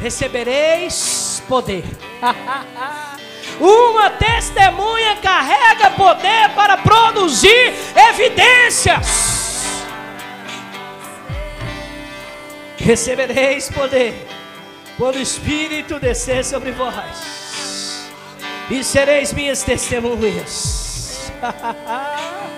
Recebereis 0.00 1.42
poder. 1.48 1.84
Uma 3.60 4.10
testemunha 4.10 5.16
carrega 5.16 5.90
poder 5.90 6.48
para 6.54 6.78
produzir 6.78 7.74
evidências. 8.08 9.30
recebereis 12.80 13.70
poder 13.70 14.26
quando 14.96 15.16
o 15.16 15.22
Espírito 15.22 16.00
descer 16.00 16.44
sobre 16.44 16.72
vós, 16.72 18.08
e 18.68 18.82
sereis 18.82 19.32
minhas 19.32 19.62
testemunhas. 19.62 21.30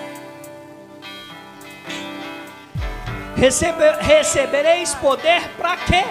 Recebe, 3.36 3.90
recebereis 4.00 4.94
poder 4.94 5.42
para 5.56 5.76
quê? 5.78 6.04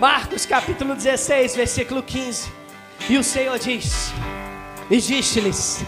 Marcos 0.00 0.46
capítulo 0.46 0.94
16, 0.94 1.56
versículo 1.56 2.02
15. 2.02 2.50
E 3.10 3.18
o 3.18 3.22
Senhor 3.22 3.58
diz: 3.58 4.14
E 4.90 4.96
disse-lhes: 4.96 5.84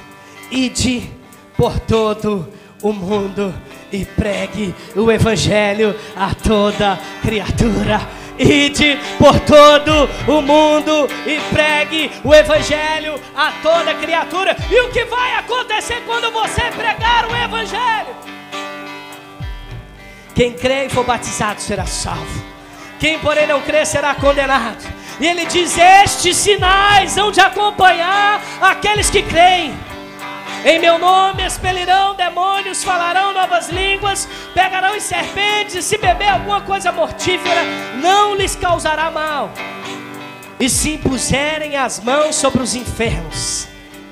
Ide 0.51 1.11
por 1.57 1.81
todo 1.81 2.47
o 2.83 2.93
mundo 2.93 3.55
e 3.91 4.05
pregue 4.05 4.75
o 4.95 5.11
Evangelho 5.11 5.99
a 6.15 6.35
toda 6.35 7.01
criatura. 7.23 8.03
Ide 8.39 8.99
por 9.17 9.41
todo 9.41 10.07
o 10.29 10.43
mundo 10.43 11.09
e 11.27 11.41
pregue 11.51 12.11
o 12.23 12.35
Evangelho 12.35 13.15
a 13.35 13.51
toda 13.63 13.95
criatura. 13.95 14.55
E 14.71 14.79
o 14.83 14.91
que 14.91 15.07
vai 15.07 15.37
acontecer 15.37 16.03
quando 16.05 16.31
você 16.31 16.71
pregar 16.73 17.31
o 17.31 17.35
Evangelho? 17.35 18.15
Quem 20.35 20.53
crê 20.53 20.85
e 20.85 20.91
for 20.91 21.03
batizado 21.03 21.63
será 21.63 21.87
salvo. 21.87 22.52
Quem, 23.03 23.19
porém, 23.19 23.49
não 23.49 23.61
crê 23.61 23.85
será 23.85 24.15
condenado. 24.15 24.81
E 25.19 25.27
ele 25.27 25.45
diz: 25.47 25.77
Estes 25.77 26.37
sinais 26.37 27.19
hão 27.19 27.33
de 27.33 27.41
acompanhar 27.41 28.41
aqueles 28.61 29.11
que 29.11 29.23
creem. 29.23 29.75
Em 30.65 30.79
meu 30.79 31.01
nome 31.01 31.45
expelirão 31.45 32.15
demônios, 32.15 32.85
falarão 32.85 33.33
novas 33.33 33.69
línguas, 33.71 34.29
pegarão 34.55 34.95
em 34.95 35.01
serpentes, 35.01 35.75
e 35.75 35.83
se 35.83 35.99
beber 35.99 36.29
alguma 36.29 36.61
coisa 36.61 36.93
mortífera, 36.93 37.65
não 38.01 38.37
lhes 38.37 38.55
causará 38.55 39.11
mal. 39.11 39.51
E 40.61 40.69
se 40.69 40.93
impuserem 40.93 41.77
as 41.77 41.99
mãos 41.99 42.37
sobre 42.37 42.63
os 42.63 42.77
enfermos, 42.77 43.67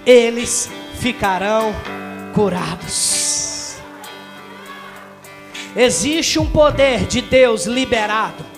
eles 0.05 0.69
ficarão 0.99 1.73
curados. 2.35 3.77
Existe 5.77 6.41
um 6.41 6.51
poder 6.51 7.07
de 7.07 7.21
Deus 7.21 7.67
liberado 7.67 8.50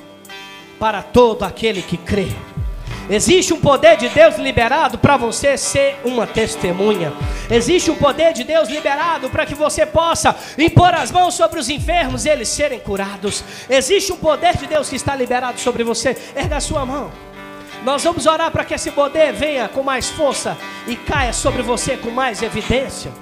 para 0.83 1.01
todo 1.01 1.45
aquele 1.45 1.81
que 1.81 1.97
crê. 1.97 2.27
Existe 3.09 3.55
um 3.55 3.61
poder 3.61 3.97
de 3.97 4.09
Deus 4.09 4.37
liberado 4.37 4.99
para 4.99 5.17
você 5.17 5.57
ser 5.57 6.01
uma 6.05 6.27
testemunha. 6.27 7.13
Existe 7.49 7.89
um 7.89 7.95
poder 7.95 8.33
de 8.33 8.43
Deus 8.43 8.69
liberado 8.69 9.31
para 9.31 9.47
que 9.47 9.55
você 9.55 9.87
possa 9.87 10.35
impor 10.59 10.93
as 10.93 11.13
mãos 11.13 11.35
sobre 11.35 11.61
os 11.61 11.69
enfermos 11.69 12.25
e 12.25 12.31
eles 12.31 12.49
serem 12.49 12.81
curados. 12.81 13.45
Existe 13.71 14.13
um 14.13 14.17
poder 14.17 14.57
de 14.57 14.67
Deus 14.67 14.89
que 14.89 14.97
está 14.97 15.15
liberado 15.15 15.61
sobre 15.61 15.85
você. 15.85 16.17
Erga 16.35 16.57
a 16.57 16.61
sua 16.61 16.85
mão. 16.85 17.13
Nós 17.85 18.03
vamos 18.03 18.27
orar 18.27 18.51
para 18.51 18.65
que 18.65 18.75
esse 18.75 18.91
poder 18.91 19.33
venha 19.33 19.69
com 19.69 19.85
mais 19.85 20.11
força 20.11 20.59
e 20.89 20.97
caia 20.97 21.33
sobre 21.33 21.63
você 21.63 21.97
com 21.97 22.11
mais 22.11 22.43
evidência. 22.43 23.13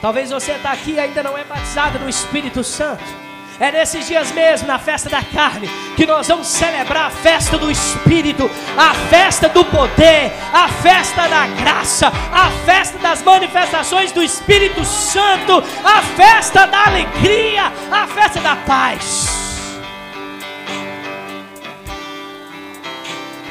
Talvez 0.00 0.30
você 0.30 0.52
está 0.52 0.72
aqui 0.72 0.92
e 0.92 0.98
ainda 0.98 1.22
não 1.22 1.36
é 1.36 1.44
batizado 1.44 1.98
no 1.98 2.08
Espírito 2.08 2.64
Santo. 2.64 3.31
É 3.62 3.70
nesses 3.70 4.08
dias 4.08 4.32
mesmo, 4.32 4.66
na 4.66 4.76
festa 4.76 5.08
da 5.08 5.22
carne, 5.22 5.70
que 5.96 6.04
nós 6.04 6.26
vamos 6.26 6.48
celebrar 6.48 7.06
a 7.06 7.10
festa 7.10 7.56
do 7.56 7.70
Espírito, 7.70 8.50
a 8.76 8.92
festa 8.92 9.48
do 9.48 9.64
poder, 9.64 10.32
a 10.52 10.66
festa 10.66 11.28
da 11.28 11.46
graça, 11.46 12.08
a 12.08 12.50
festa 12.66 12.98
das 12.98 13.22
manifestações 13.22 14.10
do 14.10 14.20
Espírito 14.20 14.84
Santo, 14.84 15.62
a 15.84 16.02
festa 16.02 16.66
da 16.66 16.86
alegria, 16.86 17.72
a 17.92 18.08
festa 18.08 18.40
da 18.40 18.56
paz. 18.56 19.51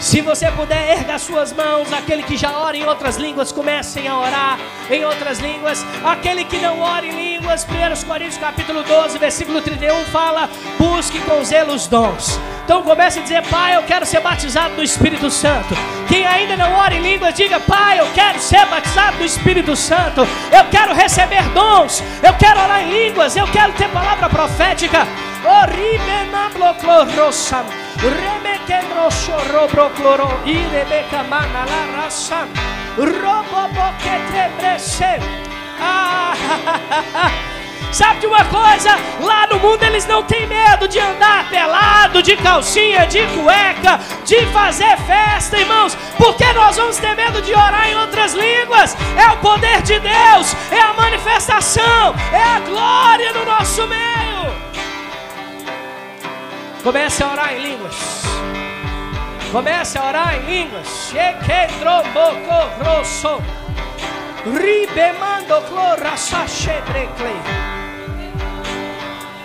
Se 0.01 0.19
você 0.19 0.51
puder, 0.51 0.97
erga 0.97 1.19
suas 1.19 1.53
mãos. 1.53 1.93
Aquele 1.93 2.23
que 2.23 2.35
já 2.35 2.57
ora 2.57 2.75
em 2.75 2.83
outras 2.83 3.17
línguas, 3.17 3.51
comecem 3.51 4.07
a 4.07 4.17
orar 4.17 4.57
em 4.89 5.05
outras 5.05 5.39
línguas. 5.39 5.85
Aquele 6.03 6.43
que 6.43 6.57
não 6.57 6.79
ora 6.79 7.05
em 7.05 7.11
línguas, 7.11 7.63
1 7.65 8.07
Coríntios 8.07 8.39
capítulo 8.39 8.81
12, 8.81 9.19
versículo 9.19 9.61
31 9.61 10.03
fala: 10.05 10.49
busque 10.79 11.19
com 11.19 11.43
zelo 11.43 11.75
os 11.75 11.85
dons. 11.85 12.39
Então 12.65 12.81
comece 12.81 13.19
a 13.19 13.21
dizer, 13.21 13.43
Pai, 13.47 13.75
eu 13.75 13.83
quero 13.83 14.03
ser 14.03 14.21
batizado 14.21 14.75
do 14.75 14.83
Espírito 14.83 15.29
Santo. 15.29 15.75
Quem 16.07 16.25
ainda 16.25 16.57
não 16.57 16.73
ora 16.73 16.95
em 16.95 17.01
línguas, 17.01 17.35
diga, 17.35 17.59
Pai, 17.59 17.99
eu 17.99 18.07
quero 18.15 18.39
ser 18.39 18.65
batizado 18.65 19.17
do 19.17 19.23
Espírito 19.23 19.75
Santo. 19.75 20.21
Eu 20.51 20.65
quero 20.71 20.95
receber 20.95 21.43
dons. 21.49 22.03
Eu 22.23 22.33
quero 22.33 22.59
orar 22.59 22.81
em 22.81 22.89
línguas. 22.89 23.37
Eu 23.37 23.45
quero 23.49 23.71
ter 23.73 23.87
palavra 23.89 24.27
profética. 24.27 25.05
Roboboquetrebrece. 32.97 35.05
Ah, 35.79 36.33
Sabe 37.91 38.21
de 38.21 38.27
uma 38.27 38.45
coisa? 38.45 38.97
Lá 39.19 39.45
no 39.47 39.59
mundo 39.59 39.83
eles 39.83 40.05
não 40.05 40.23
têm 40.23 40.47
medo 40.47 40.87
de 40.87 40.97
andar 40.97 41.49
pelado, 41.49 42.23
de 42.23 42.37
calcinha, 42.37 43.05
de 43.05 43.27
cueca, 43.27 43.99
de 44.25 44.45
fazer 44.47 44.97
festa, 44.99 45.57
irmãos. 45.57 45.97
Porque 46.17 46.53
nós 46.53 46.77
vamos 46.77 46.97
ter 46.97 47.13
medo 47.15 47.41
de 47.41 47.51
orar 47.51 47.89
em 47.89 47.97
outras 47.97 48.33
línguas? 48.33 48.95
É 49.17 49.29
o 49.31 49.37
poder 49.37 49.81
de 49.81 49.99
Deus, 49.99 50.55
é 50.71 50.79
a 50.79 50.93
manifestação, 50.93 52.15
é 52.31 52.41
a 52.41 52.59
glória 52.61 53.33
no 53.33 53.43
nosso 53.43 53.85
meio. 53.87 54.51
Comece 56.81 57.23
a 57.23 57.31
orar 57.31 57.53
em 57.53 57.59
línguas. 57.59 58.21
Comece 59.51 59.97
a 59.97 60.05
orar 60.05 60.35
em 60.35 60.45
línguas. 60.45 60.87
Shekedromboco 61.09 62.71
Ribemando 64.45 65.61
clora 65.67 66.15
sachedrecle. 66.15 67.35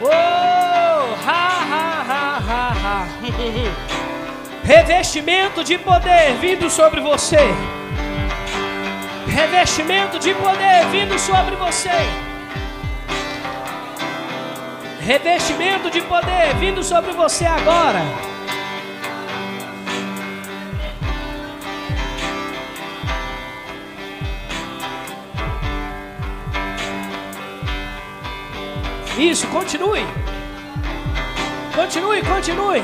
Oh, 0.01 0.09
ha, 0.09 1.65
ha, 1.71 2.05
ha, 2.09 2.37
ha, 2.39 2.73
ha. 2.85 3.07
Revestimento 4.65 5.65
de 5.65 5.79
poder 5.79 6.35
vindo 6.41 6.71
sobre 6.71 7.01
você. 7.01 7.39
Revestimento 9.27 10.19
de 10.19 10.33
poder 10.35 10.87
vindo 10.91 11.19
sobre 11.19 11.57
você 11.57 11.91
revestimento 15.07 15.89
de 15.89 16.03
poder 16.03 16.53
vindo 16.59 16.83
sobre 16.83 17.13
você 17.13 17.47
agora. 17.47 18.03
Isso, 29.17 29.47
continue. 29.47 30.07
Continue, 31.75 32.23
continue. 32.23 32.83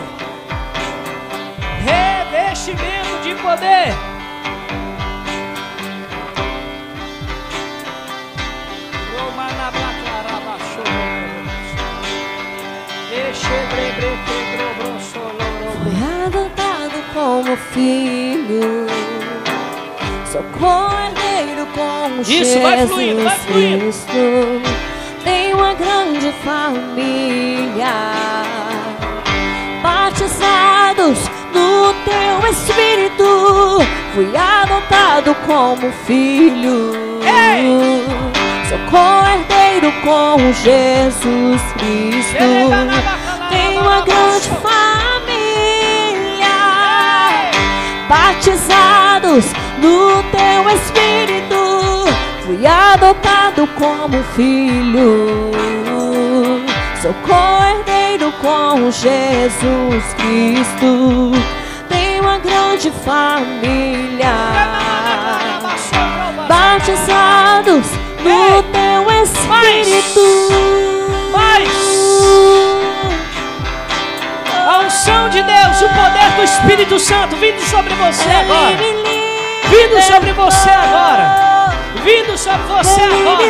Revestimento 1.85 3.23
de 3.23 3.35
poder. 3.35 3.95
Foi 15.83 16.27
adotado 16.27 17.03
como 17.13 17.57
filho. 17.57 18.87
Sou 20.31 20.43
co-herdeiro 20.59 21.67
com 21.75 22.21
Isso, 22.23 22.33
Jesus 22.33 22.63
vai 22.63 22.87
fluindo, 22.87 23.23
vai 23.23 23.39
fluindo. 23.39 23.85
Cristo. 23.85 24.92
Tem 25.25 25.55
uma 25.55 25.75
grande 25.75 26.33
família. 26.45 27.93
Batizados 29.83 31.19
no 31.53 31.95
teu 32.05 32.51
espírito. 32.51 33.79
Fui 34.15 34.37
adotado 34.37 35.35
como 35.47 35.93
filho. 36.07 36.93
Ei! 37.23 38.05
Sou 38.69 38.79
co-herdeiro 38.91 39.93
com 40.03 40.39
Jesus 40.53 41.63
Cristo. 41.79 42.39
Tem 43.49 43.79
uma 43.79 44.01
grande 44.01 44.49
família 44.49 44.83
batizados 48.09 49.45
no 49.79 50.23
teu 50.31 50.71
espírito. 50.71 51.92
Fui 52.55 52.67
adotado 52.67 53.67
como 53.79 54.23
filho. 54.37 55.51
Sou 57.01 57.15
co-herdeiro 57.27 58.31
com 58.43 58.91
Jesus 58.91 60.15
Cristo. 60.19 61.33
Tem 61.89 62.21
uma 62.21 62.37
grande 62.37 62.91
família. 63.07 64.35
Batizados 66.47 67.87
no 68.21 68.63
teu 68.65 69.11
espírito. 69.23 70.21
A 74.69 74.79
unção 74.85 75.31
de 75.31 75.43
Deus, 75.43 75.81
o 75.81 75.89
poder 75.89 76.31
do 76.37 76.43
Espírito 76.43 76.99
Santo 76.99 77.35
vindo 77.37 77.63
sobre 77.63 77.95
você 77.95 78.29
agora. 78.29 78.77
Vindo 79.71 80.03
sobre 80.03 80.33
você 80.35 80.69
agora. 80.69 81.52
Vindo 82.01 82.37
sobre 82.37 82.63
você 82.67 83.01
agora. 83.01 83.43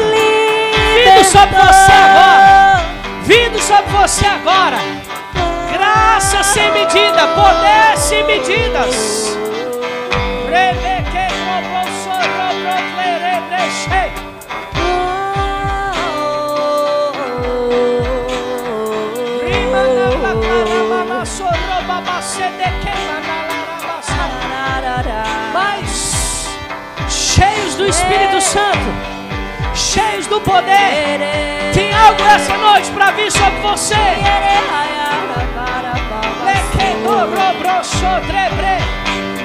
Vindo 0.94 1.24
sobre 1.24 1.56
você 1.56 1.92
agora. 1.92 2.82
Vindo 3.22 3.58
sobre 3.60 3.92
você 3.92 4.26
agora. 4.26 4.78
Graça 5.72 6.42
sem 6.42 6.70
medida, 6.72 7.26
poder 7.28 7.96
sem 7.96 8.24
medidas. 8.24 9.38
Rebeque, 10.50 10.91
do 27.82 27.88
Espírito 27.88 28.40
Santo, 28.40 28.78
cheios 29.74 30.28
do 30.28 30.40
poder. 30.40 31.18
Tem 31.74 31.92
algo 31.92 32.22
essa 32.22 32.56
noite 32.56 32.88
para 32.92 33.10
vir 33.10 33.30
sobre 33.32 33.58
você. 33.60 33.96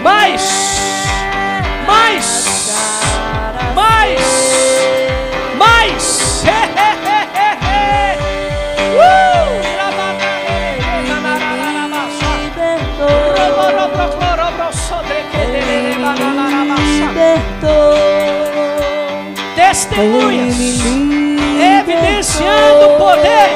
Mais, 0.04 0.80
mais, 1.88 2.70
mais, 3.76 4.22
mais. 5.58 6.44
Uh! 17.64 18.17
Testemunhas 19.78 20.56
evidenciando 21.62 22.88
o 22.88 22.98
poder. 22.98 23.50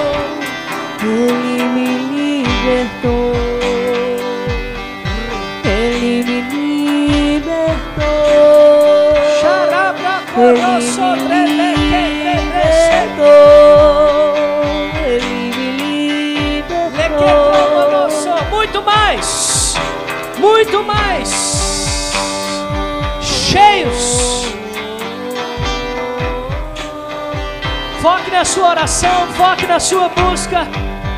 Na 28.42 28.46
sua 28.46 28.70
oração, 28.70 29.28
foque 29.34 29.68
na 29.68 29.80
sua 29.80 30.10
busca. 30.10 30.68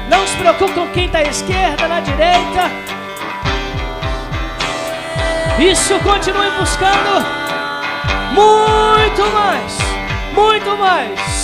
Não 0.10 0.28
se 0.28 0.36
preocupe 0.36 0.74
com 0.74 0.90
quem 0.90 1.06
está 1.06 1.20
à 1.20 1.24
esquerda, 1.24 1.88
na 1.88 2.02
direita. 2.02 2.70
Isso, 5.58 5.98
continue 6.00 6.52
buscando 6.60 7.26
muito 8.34 9.22
mais, 9.34 9.78
muito 10.34 10.78
mais. 10.78 11.43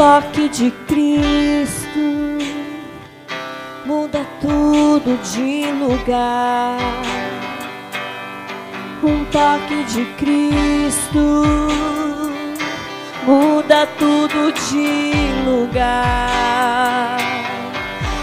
Toque 0.00 0.48
de 0.48 0.70
Cristo 0.88 2.00
muda 3.84 4.24
tudo 4.40 5.18
de 5.22 5.70
lugar. 5.72 6.78
Um 9.02 9.26
toque 9.26 9.84
de 9.84 10.06
Cristo 10.16 11.44
muda 13.26 13.86
tudo 13.98 14.50
de 14.70 15.12
lugar. 15.44 17.18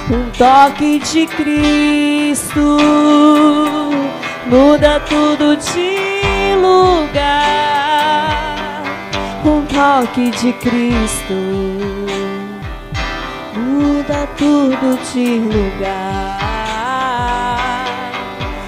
Um 0.09 0.31
toque 0.31 0.97
de 0.97 1.27
Cristo 1.27 2.77
muda 4.47 4.99
tudo 5.01 5.55
de 5.57 6.55
lugar. 6.55 7.66
Toque 9.69 10.31
de 10.31 10.53
Cristo 10.53 11.33
muda 13.55 14.27
tudo 14.37 14.97
de 15.11 15.39
lugar. 15.39 16.37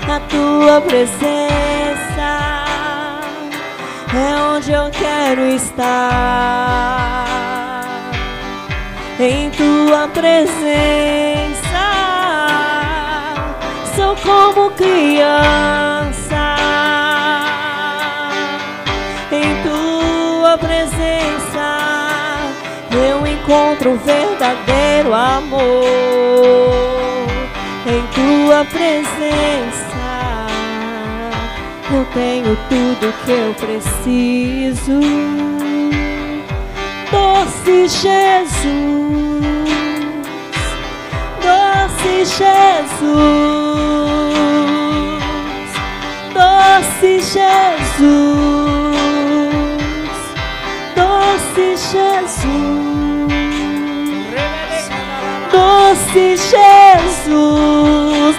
A 0.07 0.19
tua 0.27 0.81
presença 0.81 1.29
é 4.13 4.35
onde 4.55 4.71
eu 4.71 4.89
quero 4.91 5.41
estar. 5.55 5.89
Em 9.19 9.49
tua 9.51 10.07
presença 10.07 11.49
sou 13.95 14.15
como 14.15 14.71
criança. 14.71 16.08
Encontro 23.49 23.93
o 23.93 23.97
verdadeiro 23.97 25.11
amor. 25.11 25.63
Em 27.87 28.03
tua 28.13 28.63
presença 28.65 29.89
eu 31.91 32.05
tenho 32.13 32.55
tudo 32.69 33.11
que 33.25 33.31
eu 33.31 33.55
preciso. 33.55 34.99
Doce 37.09 37.87
Jesus, 37.87 38.61
doce 41.41 42.25
Jesus, 42.25 43.09
doce 46.35 47.19
Jesus, 47.19 48.19
doce 50.95 51.77
Jesus, 51.91 52.88
Doce 55.59 56.37
Jesus, 56.37 57.35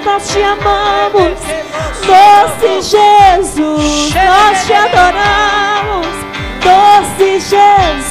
nós 0.06 0.26
te 0.26 0.42
amamos. 0.42 1.38
Doce 2.06 2.80
Jesus, 2.80 4.14
nós 4.14 4.66
te 4.66 4.72
adoramos. 4.72 6.06
Doce 6.64 7.40
Jesus. 7.40 8.10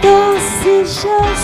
Doce 0.00 0.84
Jesus. 0.86 1.43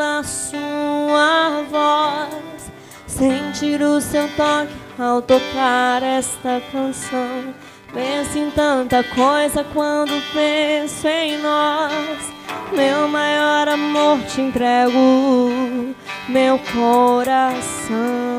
Da 0.00 0.22
sua 0.22 1.62
voz, 1.70 2.72
sentir 3.06 3.82
o 3.82 4.00
seu 4.00 4.26
toque 4.34 4.72
ao 4.98 5.20
tocar 5.20 6.02
esta 6.02 6.58
canção. 6.72 7.54
Penso 7.92 8.38
em 8.38 8.50
tanta 8.50 9.04
coisa 9.04 9.62
quando 9.62 10.12
penso 10.32 11.06
em 11.06 11.36
nós. 11.42 12.32
Meu 12.72 13.08
maior 13.08 13.68
amor 13.68 14.18
te 14.22 14.40
entrego, 14.40 15.94
meu 16.30 16.58
coração. 16.72 18.29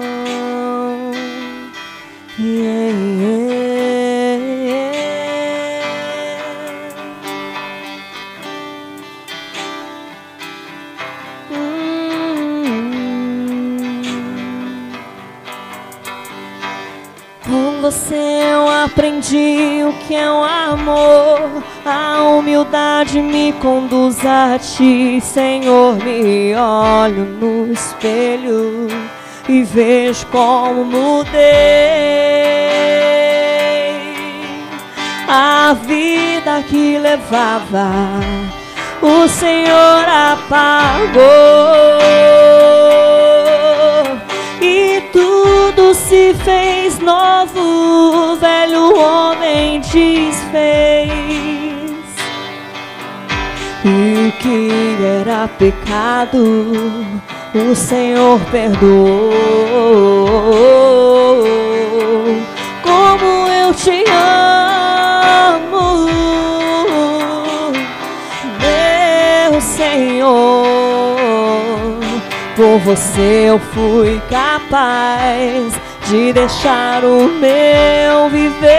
Aprendi 19.22 19.84
o 19.84 19.93
que 19.93 20.15
é 20.15 20.30
o 20.30 20.43
amor. 20.43 21.63
A 21.86 22.24
humildade 22.24 23.22
me 23.22 23.53
conduz 23.53 24.26
a 24.26 24.57
ti, 24.57 25.22
Senhor. 25.22 25.95
Me 25.97 26.55
olho 26.55 27.26
no 27.26 27.72
espelho 27.72 28.88
e 29.47 29.63
vejo 29.63 30.26
como 30.28 30.84
mudei. 30.84 31.41
A 35.28 35.74
vida 35.86 36.63
que 36.67 36.97
levava, 36.97 37.89
o 39.01 39.28
Senhor 39.30 40.05
apagou 40.09 41.22
se 45.93 46.33
fez 46.43 46.99
novo, 46.99 47.59
o 47.59 48.35
velho 48.37 48.97
homem 48.97 49.81
desfez. 49.81 51.11
E 53.83 54.27
o 54.27 54.31
que 54.39 54.69
era 55.03 55.47
pecado, 55.47 56.63
o 57.53 57.75
Senhor 57.75 58.39
perdoou. 58.51 59.31
Como 62.83 63.47
eu 63.47 63.73
te 63.73 64.03
amo, 64.09 64.61
você 72.84 73.45
eu 73.47 73.59
fui 73.59 74.21
capaz 74.29 75.73
de 76.09 76.34
deixar 76.34 77.03
o 77.03 77.27
meu 77.27 78.29
viver. 78.29 78.69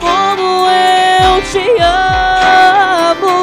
Como 0.00 0.66
eu 0.68 1.42
te 1.50 1.66
amo, 3.22 3.34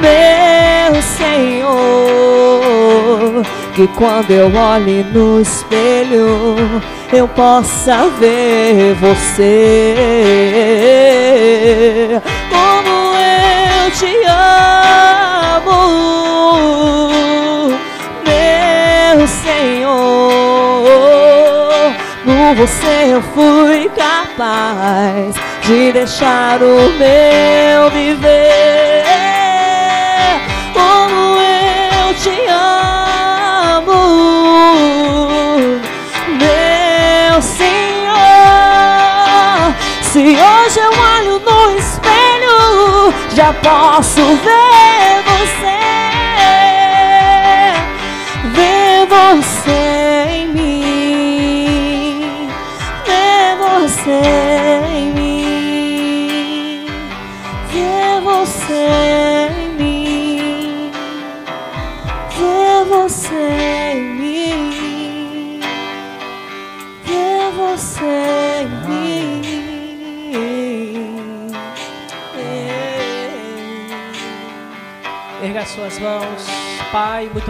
meu 0.00 1.02
Senhor. 1.02 1.70
Que 3.74 3.86
quando 3.88 4.30
eu 4.30 4.50
olhe 4.54 5.04
no 5.12 5.40
espelho, 5.40 6.56
eu 7.12 7.26
possa 7.28 8.08
ver 8.18 8.94
você. 8.94 10.30
Por 22.50 22.66
você 22.66 23.12
eu 23.12 23.22
fui 23.22 23.88
capaz 23.90 25.36
de 25.62 25.92
deixar 25.92 26.60
o 26.60 26.90
meu 26.98 27.90
viver. 27.92 29.04
Como 30.72 31.38
eu 31.38 32.12
te 32.14 32.44
amo, 32.48 33.92
meu 36.26 37.40
Senhor. 37.40 38.16
Se 40.02 40.18
hoje 40.18 40.80
eu 40.80 40.90
olho 40.90 41.38
no 41.38 41.78
espelho, 41.78 43.14
já 43.32 43.52
posso 43.52 44.22
ver 44.42 44.69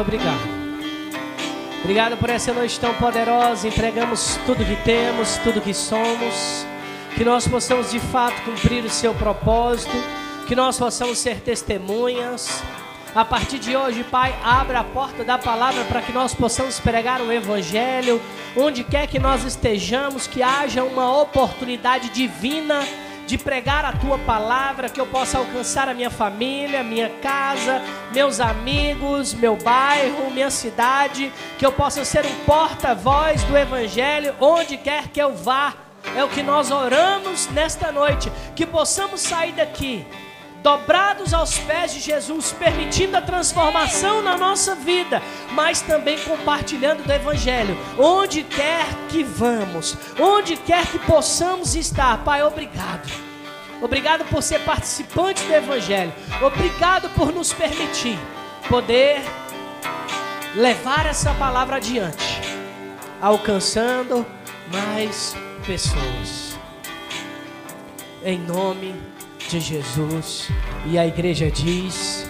muito 0.00 0.02
obrigado. 0.02 0.40
Obrigado 1.82 2.16
por 2.16 2.30
essa 2.30 2.52
noite 2.52 2.78
tão 2.80 2.94
poderosa. 2.94 3.68
Entregamos 3.68 4.38
tudo 4.46 4.64
que 4.64 4.76
temos, 4.76 5.36
tudo 5.38 5.60
que 5.60 5.74
somos. 5.74 6.66
Que 7.14 7.24
nós 7.24 7.46
possamos 7.46 7.90
de 7.90 8.00
fato 8.00 8.40
cumprir 8.42 8.84
o 8.84 8.90
seu 8.90 9.14
propósito. 9.14 9.92
Que 10.46 10.56
nós 10.56 10.78
possamos 10.78 11.18
ser 11.18 11.40
testemunhas. 11.40 12.62
A 13.14 13.24
partir 13.24 13.58
de 13.58 13.76
hoje, 13.76 14.04
Pai, 14.04 14.34
abra 14.42 14.80
a 14.80 14.84
porta 14.84 15.24
da 15.24 15.36
palavra 15.36 15.84
para 15.84 16.00
que 16.00 16.12
nós 16.12 16.34
possamos 16.34 16.78
pregar 16.78 17.20
o 17.20 17.32
Evangelho. 17.32 18.22
Onde 18.56 18.84
quer 18.84 19.06
que 19.06 19.18
nós 19.18 19.44
estejamos, 19.44 20.26
que 20.26 20.42
haja 20.42 20.82
uma 20.84 21.20
oportunidade 21.20 22.08
divina 22.10 22.80
de 23.30 23.38
pregar 23.38 23.84
a 23.84 23.92
tua 23.92 24.18
palavra, 24.18 24.88
que 24.88 25.00
eu 25.00 25.06
possa 25.06 25.38
alcançar 25.38 25.88
a 25.88 25.94
minha 25.94 26.10
família, 26.10 26.82
minha 26.82 27.08
casa, 27.22 27.80
meus 28.12 28.40
amigos, 28.40 29.32
meu 29.32 29.54
bairro, 29.54 30.32
minha 30.32 30.50
cidade, 30.50 31.32
que 31.56 31.64
eu 31.64 31.70
possa 31.70 32.04
ser 32.04 32.26
um 32.26 32.34
porta-voz 32.44 33.44
do 33.44 33.56
Evangelho 33.56 34.34
onde 34.40 34.76
quer 34.76 35.06
que 35.10 35.22
eu 35.22 35.32
vá. 35.32 35.74
É 36.16 36.24
o 36.24 36.28
que 36.28 36.42
nós 36.42 36.72
oramos 36.72 37.46
nesta 37.52 37.92
noite, 37.92 38.32
que 38.56 38.66
possamos 38.66 39.20
sair 39.20 39.52
daqui 39.52 40.04
dobrados 40.62 41.32
aos 41.32 41.58
pés 41.58 41.92
de 41.92 42.00
Jesus, 42.00 42.52
permitindo 42.52 43.16
a 43.16 43.22
transformação 43.22 44.22
na 44.22 44.36
nossa 44.36 44.74
vida, 44.74 45.22
mas 45.52 45.80
também 45.80 46.18
compartilhando 46.18 47.02
do 47.02 47.12
Evangelho, 47.12 47.76
onde 47.98 48.42
quer 48.42 48.86
que 49.08 49.22
vamos, 49.22 49.96
onde 50.18 50.56
quer 50.56 50.86
que 50.86 50.98
possamos 50.98 51.74
estar. 51.74 52.22
Pai, 52.24 52.42
obrigado. 52.42 53.10
Obrigado 53.80 54.24
por 54.26 54.42
ser 54.42 54.60
participante 54.60 55.42
do 55.44 55.54
Evangelho. 55.54 56.12
Obrigado 56.42 57.08
por 57.10 57.32
nos 57.32 57.52
permitir 57.52 58.18
poder 58.68 59.22
levar 60.54 61.06
essa 61.06 61.32
palavra 61.34 61.76
adiante, 61.76 62.40
alcançando 63.20 64.26
mais 64.70 65.34
pessoas. 65.64 66.58
Em 68.22 68.38
nome 68.38 69.09
de 69.50 69.58
Jesus. 69.58 70.48
E 70.86 70.96
a 70.96 71.06
igreja 71.06 71.50
diz. 71.50 72.29